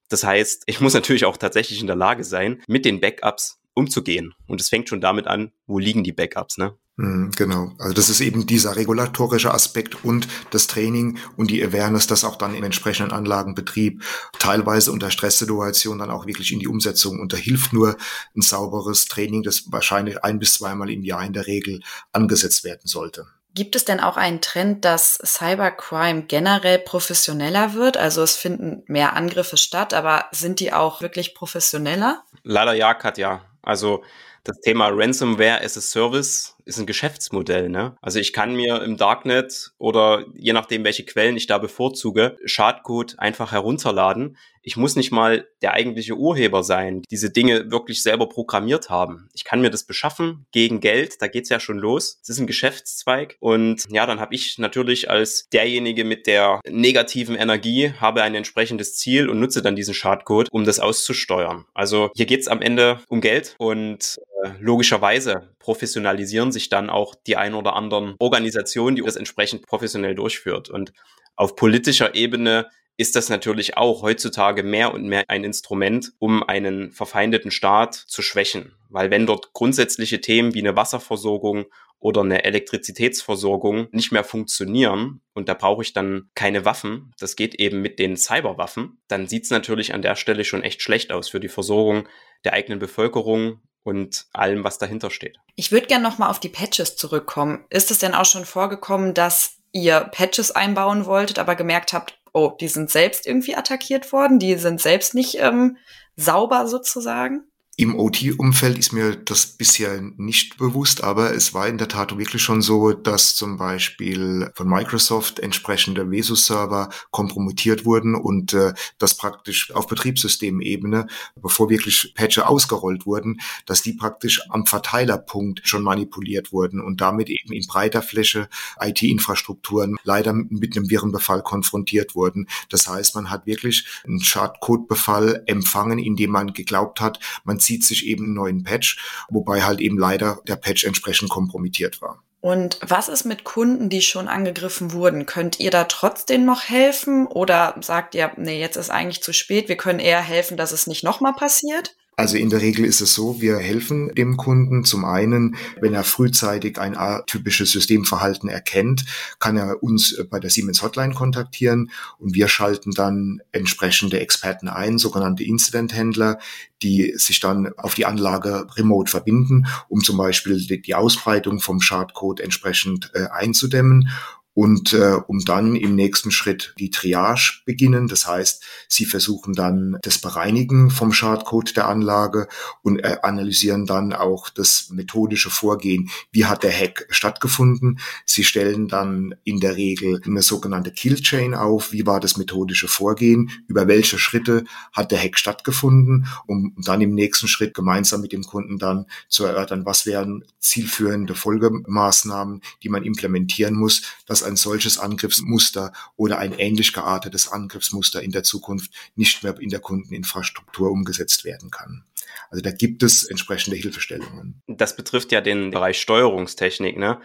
Das 0.08 0.24
heißt, 0.24 0.66
ich 0.68 0.80
muss 0.82 0.94
natürlich 0.94 1.26
auch 1.26 1.38
tatsächlich 1.38 1.82
in 1.82 1.88
der 1.88 1.96
Lage 1.96 2.24
sein, 2.24 2.62
mit 2.68 2.86
den 2.86 3.00
Backups 3.02 3.60
umzugehen. 3.74 4.36
Und 4.46 4.62
es 4.62 4.70
fängt 4.70 4.88
schon 4.88 5.02
damit 5.02 5.26
an, 5.26 5.52
wo 5.66 5.80
liegen 5.80 6.04
die 6.04 6.14
Backups, 6.14 6.60
ne? 6.60 6.78
Mhm, 7.00 7.32
genau. 7.32 7.72
Also 7.78 7.94
das 7.94 8.10
ist 8.10 8.20
eben 8.20 8.46
dieser 8.46 8.76
regulatorische 8.76 9.54
Aspekt 9.54 10.04
und 10.04 10.28
das 10.52 10.68
Training 10.68 11.18
und 11.38 11.50
die 11.50 11.64
Awareness, 11.64 12.08
das 12.08 12.26
auch 12.26 12.36
dann 12.36 12.54
im 12.54 12.64
entsprechenden 12.66 13.14
Anlagenbetrieb 13.14 14.04
teilweise 14.38 14.92
unter 14.92 15.10
Stresssituationen 15.10 16.00
dann 16.00 16.12
auch 16.12 16.26
wirklich 16.26 16.52
in 16.52 16.60
die 16.60 16.68
Umsetzung. 16.68 17.22
Und 17.22 17.32
da 17.32 17.38
hilft 17.38 17.72
nur 17.72 17.96
ein 18.36 18.42
sauberes 18.42 19.06
Training, 19.06 19.44
das 19.44 19.72
wahrscheinlich 19.72 20.26
ein 20.26 20.40
bis 20.40 20.56
zweimal 20.56 20.90
im 20.90 21.06
Jahr 21.06 21.24
in 21.24 21.32
der 21.32 21.48
Regel 21.48 21.80
angesetzt 22.12 22.66
werden 22.66 22.84
sollte. 22.84 23.28
Gibt 23.56 23.78
es 23.78 23.86
denn 23.86 24.02
auch 24.02 24.18
einen 24.18 24.42
Trend, 24.42 24.84
dass 24.84 25.20
Cybercrime 25.24 26.24
generell 26.24 26.80
professioneller 26.80 27.76
wird? 27.76 27.96
Also 27.96 28.24
es 28.24 28.36
finden 28.36 28.84
mehr 28.88 29.16
Angriffe 29.16 29.56
statt, 29.56 29.94
aber 29.94 30.26
sind 30.32 30.60
die 30.60 30.74
auch 30.74 31.02
wirklich 31.02 31.34
professioneller? 31.34 32.24
Leider 32.44 32.74
ja, 32.74 32.94
Katja. 32.94 33.42
Also 33.62 34.04
das 34.44 34.60
Thema 34.62 34.90
Ransomware 34.92 35.64
as 35.64 35.78
a 35.78 35.82
Service 35.82 36.56
ist 36.70 36.80
ein 36.80 36.86
Geschäftsmodell. 36.86 37.68
Ne? 37.68 37.96
Also 38.02 38.20
ich 38.20 38.32
kann 38.32 38.56
mir 38.56 38.82
im 38.84 38.96
Darknet 38.96 39.72
oder 39.78 40.26
je 40.36 40.54
nachdem, 40.54 40.84
welche 40.84 41.04
Quellen 41.04 41.36
ich 41.36 41.48
da 41.48 41.58
bevorzuge, 41.58 42.38
Schadcode 42.46 43.18
einfach 43.18 43.52
herunterladen. 43.52 44.38
Ich 44.62 44.78
muss 44.78 44.96
nicht 44.96 45.12
mal 45.12 45.48
der 45.62 45.74
eigentliche 45.74 46.16
Urheber 46.16 46.64
sein, 46.64 47.02
diese 47.10 47.32
Dinge 47.32 47.72
wirklich 47.72 48.04
selber 48.04 48.30
programmiert 48.30 48.90
haben. 48.90 49.30
Ich 49.34 49.46
kann 49.46 49.62
mir 49.62 49.70
das 49.70 49.86
beschaffen 49.86 50.46
gegen 50.52 50.80
Geld, 50.80 51.22
da 51.22 51.28
geht's 51.28 51.50
ja 51.50 51.60
schon 51.60 51.80
los. 51.80 52.20
Es 52.22 52.30
ist 52.30 52.40
ein 52.40 52.46
Geschäftszweig 52.46 53.38
und 53.40 53.86
ja, 53.90 54.06
dann 54.06 54.20
habe 54.20 54.36
ich 54.36 54.58
natürlich 54.60 55.10
als 55.10 55.48
derjenige 55.50 56.04
mit 56.04 56.28
der 56.28 56.60
negativen 56.70 57.36
Energie 57.36 57.94
habe 58.00 58.22
ein 58.22 58.36
entsprechendes 58.36 58.96
Ziel 58.98 59.30
und 59.30 59.40
nutze 59.40 59.62
dann 59.62 59.76
diesen 59.76 59.94
Schadcode, 59.94 60.50
um 60.52 60.66
das 60.66 60.80
auszusteuern. 60.80 61.66
Also 61.74 62.12
hier 62.16 62.26
geht's 62.26 62.48
am 62.48 62.62
Ende 62.62 63.00
um 63.08 63.22
Geld 63.22 63.56
und 63.58 64.20
äh, 64.44 64.52
logischerweise 64.60 65.50
professionalisieren 65.70 66.52
sich 66.52 66.70
dann 66.70 66.90
auch 66.90 67.14
die 67.28 67.38
ein 67.38 67.54
oder 67.54 67.76
anderen 67.76 68.16
Organisationen, 68.18 68.96
die 68.96 69.04
das 69.04 69.16
entsprechend 69.16 69.68
professionell 69.68 70.16
durchführt. 70.16 70.68
Und 70.68 70.94
auf 71.36 71.56
politischer 71.56 72.16
Ebene 72.16 72.68
ist 72.98 73.16
das 73.16 73.30
natürlich 73.30 73.78
auch 73.78 74.02
heutzutage 74.02 74.64
mehr 74.64 74.96
und 74.96 75.06
mehr 75.06 75.26
ein 75.28 75.44
Instrument, 75.44 76.12
um 76.18 76.42
einen 76.42 76.92
verfeindeten 76.92 77.52
Staat 77.52 77.94
zu 77.94 78.24
schwächen. 78.24 78.74
Weil 78.90 79.12
wenn 79.12 79.28
dort 79.28 79.54
grundsätzliche 79.54 80.22
Themen 80.22 80.56
wie 80.56 80.60
eine 80.60 80.76
Wasserversorgung 80.76 81.66
oder 82.00 82.22
eine 82.22 82.46
Elektrizitätsversorgung 82.46 83.90
nicht 83.92 84.12
mehr 84.12 84.24
funktionieren 84.24 85.22
und 85.36 85.50
da 85.50 85.54
brauche 85.54 85.84
ich 85.84 85.94
dann 85.94 86.32
keine 86.34 86.66
Waffen, 86.66 87.14
das 87.20 87.36
geht 87.36 87.54
eben 87.54 87.80
mit 87.84 88.00
den 88.00 88.18
Cyberwaffen, 88.18 89.00
dann 89.08 89.28
sieht 89.28 89.44
es 89.44 89.52
natürlich 89.52 89.94
an 89.94 90.02
der 90.02 90.16
Stelle 90.16 90.46
schon 90.46 90.64
echt 90.64 90.82
schlecht 90.82 91.12
aus 91.12 91.30
für 91.30 91.40
die 91.40 91.48
Versorgung 91.48 92.08
der 92.44 92.54
eigenen 92.54 92.80
Bevölkerung 92.80 93.62
und 93.84 94.28
allem, 94.34 94.64
was 94.64 94.78
dahinter 94.78 95.10
steht. 95.10 95.38
Ich 95.56 95.72
würde 95.72 95.88
gerne 95.88 96.04
nochmal 96.04 96.30
auf 96.30 96.40
die 96.40 96.50
Patches 96.50 96.96
zurückkommen. 96.96 97.66
Ist 97.70 97.92
es 97.92 98.00
denn 98.00 98.14
auch 98.14 98.26
schon 98.26 98.46
vorgekommen, 98.46 99.14
dass 99.14 99.58
ihr 99.72 100.02
Patches 100.12 100.52
einbauen 100.52 101.06
wolltet, 101.06 101.40
aber 101.40 101.56
gemerkt 101.56 101.94
habt, 101.94 102.20
oh, 102.34 102.52
die 102.60 102.68
sind 102.68 102.90
selbst 102.90 103.26
irgendwie 103.26 103.56
attackiert 103.56 104.12
worden, 104.12 104.40
die 104.40 104.56
sind 104.56 104.82
selbst 104.82 105.14
nicht 105.14 105.40
ähm, 105.40 105.78
sauber 106.16 106.68
sozusagen? 106.68 107.49
Im 107.80 107.98
OT-Umfeld 107.98 108.78
ist 108.78 108.92
mir 108.92 109.16
das 109.16 109.46
bisher 109.46 110.02
nicht 110.18 110.58
bewusst, 110.58 111.02
aber 111.02 111.34
es 111.34 111.54
war 111.54 111.66
in 111.66 111.78
der 111.78 111.88
Tat 111.88 112.18
wirklich 112.18 112.42
schon 112.42 112.62
so, 112.62 112.92
dass 112.92 113.38
zum 113.38 113.56
Beispiel 113.56 114.52
von 114.54 114.68
Microsoft 114.68 115.40
entsprechende 115.40 116.12
Vesus-Server 116.12 116.90
kompromittiert 117.12 117.86
wurden 117.86 118.16
und 118.16 118.54
äh, 118.54 118.74
das 118.98 119.16
praktisch 119.16 119.74
auf 119.74 119.88
Betriebssystemebene, 119.88 121.08
bevor 121.42 121.70
wirklich 121.70 122.12
Patche 122.16 122.50
ausgerollt 122.50 123.06
wurden, 123.06 123.40
dass 123.66 123.82
die 123.82 123.94
praktisch 123.94 124.42
am 124.50 124.66
Verteilerpunkt 124.66 125.62
schon 125.64 125.82
manipuliert 125.82 126.52
wurden 126.52 126.82
und 126.82 127.00
damit 127.00 127.30
eben 127.30 127.54
in 127.54 127.66
breiter 127.66 128.02
Fläche 128.02 128.50
IT-Infrastrukturen 128.82 129.96
leider 130.04 130.34
mit 130.34 130.76
einem 130.76 130.90
Virenbefall 130.90 131.44
konfrontiert 131.44 132.14
wurden. 132.14 132.50
Das 132.68 132.90
heißt, 132.90 133.16
man 133.16 133.30
hat 133.30 133.46
wirklich 133.46 133.88
einen 134.04 134.20
Schadcode-Befall 134.20 135.44
empfangen, 135.46 135.98
indem 135.98 136.32
man 136.32 136.52
geglaubt 136.52 137.00
hat, 137.00 137.22
man 137.46 137.58
zieht 137.70 137.86
sich 137.86 138.08
eben 138.08 138.26
einen 138.26 138.34
neuen 138.34 138.64
Patch, 138.64 138.98
wobei 139.30 139.62
halt 139.62 139.80
eben 139.80 140.00
leider 140.00 140.40
der 140.48 140.56
Patch 140.56 140.86
entsprechend 140.86 141.30
kompromittiert 141.30 142.02
war. 142.02 142.24
Und 142.42 142.80
was 142.82 143.10
ist 143.10 143.26
mit 143.26 143.44
Kunden, 143.44 143.90
die 143.90 144.02
schon 144.02 144.28
angegriffen 144.28 144.92
wurden? 144.92 145.28
Könnt 145.28 145.60
ihr 145.60 145.70
da 145.70 145.84
trotzdem 145.84 146.46
noch 146.46 146.64
helfen 146.64 147.28
oder 147.28 147.76
sagt 147.82 148.16
ihr, 148.16 148.32
nee, 148.38 148.60
jetzt 148.60 148.78
ist 148.78 148.90
eigentlich 148.90 149.22
zu 149.22 149.34
spät, 149.34 149.70
wir 149.70 149.78
können 149.78 150.00
eher 150.00 150.22
helfen, 150.22 150.58
dass 150.58 150.72
es 150.72 150.88
nicht 150.88 151.04
nochmal 151.04 151.34
passiert? 151.34 151.96
Also 152.20 152.36
in 152.36 152.50
der 152.50 152.62
Regel 152.62 152.84
ist 152.84 153.00
es 153.00 153.14
so, 153.14 153.40
wir 153.40 153.60
helfen 153.60 154.14
dem 154.14 154.36
Kunden. 154.36 154.84
Zum 154.84 155.06
einen, 155.06 155.56
wenn 155.80 155.94
er 155.94 156.04
frühzeitig 156.04 156.78
ein 156.78 156.98
atypisches 156.98 157.72
Systemverhalten 157.72 158.50
erkennt, 158.50 159.06
kann 159.40 159.56
er 159.56 159.82
uns 159.82 160.22
bei 160.30 160.38
der 160.42 160.50
Siemens 160.50 160.84
Hotline 160.84 161.14
kontaktieren 161.14 161.92
und 162.18 162.36
wir 162.36 162.50
schalten 162.50 162.92
dann 162.92 163.42
entsprechende 163.54 164.20
Experten 164.20 164.68
ein, 164.68 164.98
sogenannte 164.98 165.46
Incident-Händler, 165.46 166.40
die 166.82 167.14
sich 167.16 167.40
dann 167.40 167.72
auf 167.78 167.96
die 167.96 168.06
Anlage 168.06 168.68
remote 168.76 169.10
verbinden, 169.10 169.68
um 169.88 170.02
zum 170.02 170.18
Beispiel 170.18 170.68
die 170.68 170.96
Ausbreitung 170.96 171.62
vom 171.62 171.80
Schadcode 171.80 172.42
entsprechend 172.42 173.12
äh, 173.14 173.28
einzudämmen 173.32 174.10
und 174.60 174.92
äh, 174.92 175.16
um 175.28 175.40
dann 175.46 175.78
im 175.78 175.96
nächsten 175.96 176.32
Schritt 176.32 176.74
die 176.80 176.90
Triage 176.90 177.62
beginnen. 177.64 178.10
Das 178.10 178.28
heißt, 178.28 178.62
sie 178.90 179.06
versuchen 179.06 179.54
dann 179.54 179.98
das 180.02 180.18
Bereinigen 180.18 180.92
vom 180.92 181.14
Schadcode 181.14 181.78
der 181.78 181.88
Anlage 181.88 182.50
und 182.82 183.00
äh, 183.00 183.20
analysieren 183.24 183.86
dann 183.86 184.12
auch 184.12 184.50
das 184.50 184.90
methodische 184.90 185.50
Vorgehen. 185.50 186.10
Wie 186.34 186.44
hat 186.44 186.64
der 186.64 186.74
Hack 186.74 187.08
stattgefunden? 187.10 188.02
Sie 188.26 188.44
stellen 188.44 188.90
dann 188.90 189.34
in 189.46 189.62
der 189.62 189.78
Regel 189.78 190.20
eine 190.26 190.42
sogenannte 190.42 190.92
Killchain 190.92 191.54
auf. 191.54 191.94
Wie 191.94 192.06
war 192.06 192.20
das 192.20 192.36
methodische 192.36 192.90
Vorgehen? 192.90 193.52
Über 193.68 193.88
welche 193.88 194.20
Schritte 194.20 194.66
hat 194.92 195.12
der 195.12 195.20
Hack 195.20 195.38
stattgefunden? 195.38 196.28
Um 196.48 196.76
dann 196.76 197.00
im 197.00 197.16
nächsten 197.16 197.48
Schritt 197.48 197.74
gemeinsam 197.74 198.20
mit 198.20 198.34
dem 198.34 198.44
Kunden 198.44 198.78
dann 198.78 199.06
zu 199.30 199.46
erörtern, 199.46 199.86
was 199.86 200.06
wären 200.06 200.44
zielführende 200.60 201.34
Folgemaßnahmen, 201.34 202.60
die 202.84 202.90
man 202.90 203.04
implementieren 203.04 203.76
muss, 203.76 204.02
dass 204.26 204.49
ein 204.50 204.58
solches 204.58 204.98
Angriffsmuster 204.98 205.94
oder 206.18 206.40
ein 206.40 206.54
ähnlich 206.58 206.92
geartetes 206.92 207.48
Angriffsmuster 207.48 208.22
in 208.22 208.32
der 208.32 208.44
Zukunft 208.44 208.92
nicht 209.16 209.44
mehr 209.44 209.58
in 209.60 209.70
der 209.70 209.80
Kundeninfrastruktur 209.80 210.92
umgesetzt 210.92 211.46
werden 211.46 211.72
kann. 211.72 212.04
Also 212.50 212.62
da 212.62 212.72
gibt 212.72 213.04
es 213.04 213.24
entsprechende 213.24 213.78
Hilfestellungen. 213.78 214.62
Das 214.68 214.96
betrifft 214.96 215.32
ja 215.32 215.42
den 215.42 215.72
Bereich 215.72 216.02
Steuerungstechnik. 216.02 216.98
Ne? 216.98 217.22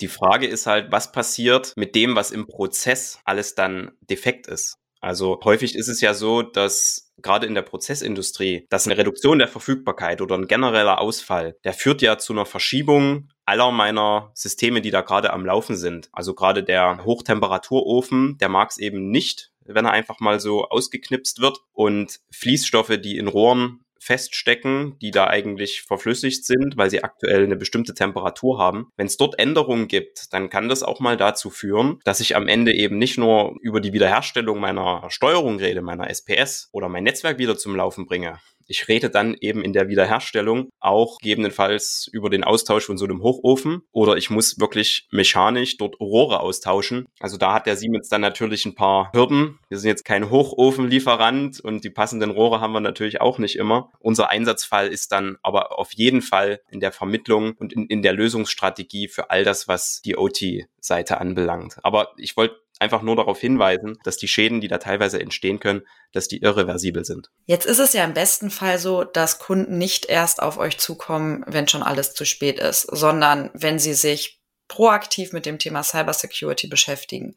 Die 0.00 0.08
Frage 0.08 0.46
ist 0.46 0.66
halt, 0.66 0.92
was 0.92 1.12
passiert 1.12 1.72
mit 1.76 1.94
dem, 1.94 2.14
was 2.14 2.30
im 2.30 2.46
Prozess 2.46 3.18
alles 3.24 3.54
dann 3.54 3.90
defekt 4.08 4.46
ist? 4.46 4.76
Also 5.00 5.40
häufig 5.44 5.74
ist 5.76 5.88
es 5.88 6.00
ja 6.00 6.14
so, 6.14 6.42
dass 6.42 7.12
gerade 7.22 7.46
in 7.46 7.54
der 7.54 7.62
Prozessindustrie, 7.62 8.66
dass 8.68 8.86
eine 8.86 8.98
Reduktion 8.98 9.38
der 9.38 9.48
Verfügbarkeit 9.48 10.20
oder 10.20 10.36
ein 10.36 10.48
genereller 10.48 11.00
Ausfall, 11.00 11.56
der 11.64 11.72
führt 11.72 12.02
ja 12.02 12.18
zu 12.18 12.32
einer 12.32 12.46
Verschiebung 12.46 13.28
aller 13.48 13.72
meiner 13.72 14.30
Systeme, 14.34 14.82
die 14.82 14.90
da 14.90 15.00
gerade 15.00 15.32
am 15.32 15.46
Laufen 15.46 15.76
sind. 15.76 16.10
Also 16.12 16.34
gerade 16.34 16.62
der 16.62 17.04
Hochtemperaturofen, 17.04 18.36
der 18.38 18.50
mag 18.50 18.70
es 18.70 18.78
eben 18.78 19.10
nicht, 19.10 19.50
wenn 19.64 19.86
er 19.86 19.92
einfach 19.92 20.20
mal 20.20 20.38
so 20.38 20.68
ausgeknipst 20.68 21.40
wird 21.40 21.58
und 21.72 22.20
Fließstoffe, 22.30 22.98
die 23.00 23.16
in 23.16 23.26
Rohren 23.26 23.80
feststecken, 24.00 24.96
die 25.00 25.10
da 25.10 25.26
eigentlich 25.26 25.82
verflüssigt 25.82 26.44
sind, 26.44 26.76
weil 26.76 26.90
sie 26.90 27.02
aktuell 27.02 27.44
eine 27.44 27.56
bestimmte 27.56 27.94
Temperatur 27.94 28.58
haben. 28.58 28.92
Wenn 28.96 29.06
es 29.06 29.16
dort 29.16 29.38
Änderungen 29.38 29.88
gibt, 29.88 30.32
dann 30.32 30.50
kann 30.50 30.68
das 30.68 30.82
auch 30.82 31.00
mal 31.00 31.16
dazu 31.16 31.50
führen, 31.50 32.00
dass 32.04 32.20
ich 32.20 32.36
am 32.36 32.48
Ende 32.48 32.72
eben 32.72 32.98
nicht 32.98 33.18
nur 33.18 33.56
über 33.60 33.80
die 33.80 33.92
Wiederherstellung 33.92 34.60
meiner 34.60 35.10
Steuerung 35.10 35.58
rede, 35.58 35.82
meiner 35.82 36.08
SPS 36.08 36.68
oder 36.72 36.88
mein 36.88 37.04
Netzwerk 37.04 37.38
wieder 37.38 37.58
zum 37.58 37.76
Laufen 37.76 38.06
bringe, 38.06 38.38
ich 38.68 38.86
rede 38.86 39.10
dann 39.10 39.34
eben 39.40 39.64
in 39.64 39.72
der 39.72 39.88
Wiederherstellung 39.88 40.68
auch 40.78 41.18
gegebenenfalls 41.18 42.08
über 42.12 42.30
den 42.30 42.44
Austausch 42.44 42.84
von 42.84 42.98
so 42.98 43.06
einem 43.06 43.22
Hochofen 43.22 43.82
oder 43.92 44.16
ich 44.16 44.30
muss 44.30 44.60
wirklich 44.60 45.08
mechanisch 45.10 45.76
dort 45.78 45.98
Rohre 45.98 46.40
austauschen. 46.40 47.06
Also 47.18 47.38
da 47.38 47.54
hat 47.54 47.66
der 47.66 47.76
Siemens 47.76 48.08
dann 48.08 48.20
natürlich 48.20 48.66
ein 48.66 48.74
paar 48.74 49.10
Hürden. 49.12 49.58
Wir 49.68 49.78
sind 49.78 49.88
jetzt 49.88 50.04
kein 50.04 50.30
Hochofenlieferant 50.30 51.60
und 51.60 51.82
die 51.82 51.90
passenden 51.90 52.30
Rohre 52.30 52.60
haben 52.60 52.72
wir 52.72 52.80
natürlich 52.80 53.20
auch 53.20 53.38
nicht 53.38 53.56
immer. 53.56 53.90
Unser 54.00 54.30
Einsatzfall 54.30 54.88
ist 54.88 55.12
dann 55.12 55.38
aber 55.42 55.78
auf 55.78 55.92
jeden 55.92 56.22
Fall 56.22 56.60
in 56.70 56.80
der 56.80 56.92
Vermittlung 56.92 57.54
und 57.58 57.72
in, 57.72 57.86
in 57.86 58.02
der 58.02 58.12
Lösungsstrategie 58.12 59.08
für 59.08 59.30
all 59.30 59.44
das, 59.44 59.66
was 59.66 60.02
die 60.02 60.16
OT-Seite 60.16 61.18
anbelangt. 61.18 61.78
Aber 61.82 62.12
ich 62.18 62.36
wollte 62.36 62.56
einfach 62.78 63.02
nur 63.02 63.16
darauf 63.16 63.40
hinweisen, 63.40 63.98
dass 64.04 64.16
die 64.16 64.28
Schäden, 64.28 64.60
die 64.60 64.68
da 64.68 64.78
teilweise 64.78 65.20
entstehen 65.20 65.60
können, 65.60 65.82
dass 66.12 66.28
die 66.28 66.38
irreversibel 66.38 67.04
sind. 67.04 67.30
Jetzt 67.46 67.66
ist 67.66 67.78
es 67.78 67.92
ja 67.92 68.04
im 68.04 68.14
besten 68.14 68.50
Fall 68.50 68.78
so, 68.78 69.04
dass 69.04 69.38
Kunden 69.38 69.78
nicht 69.78 70.06
erst 70.06 70.42
auf 70.42 70.58
euch 70.58 70.78
zukommen, 70.78 71.44
wenn 71.46 71.68
schon 71.68 71.82
alles 71.82 72.14
zu 72.14 72.24
spät 72.24 72.58
ist, 72.58 72.82
sondern 72.82 73.50
wenn 73.54 73.78
sie 73.78 73.94
sich 73.94 74.38
proaktiv 74.68 75.32
mit 75.32 75.46
dem 75.46 75.58
Thema 75.58 75.82
Cybersecurity 75.82 76.68
beschäftigen 76.68 77.34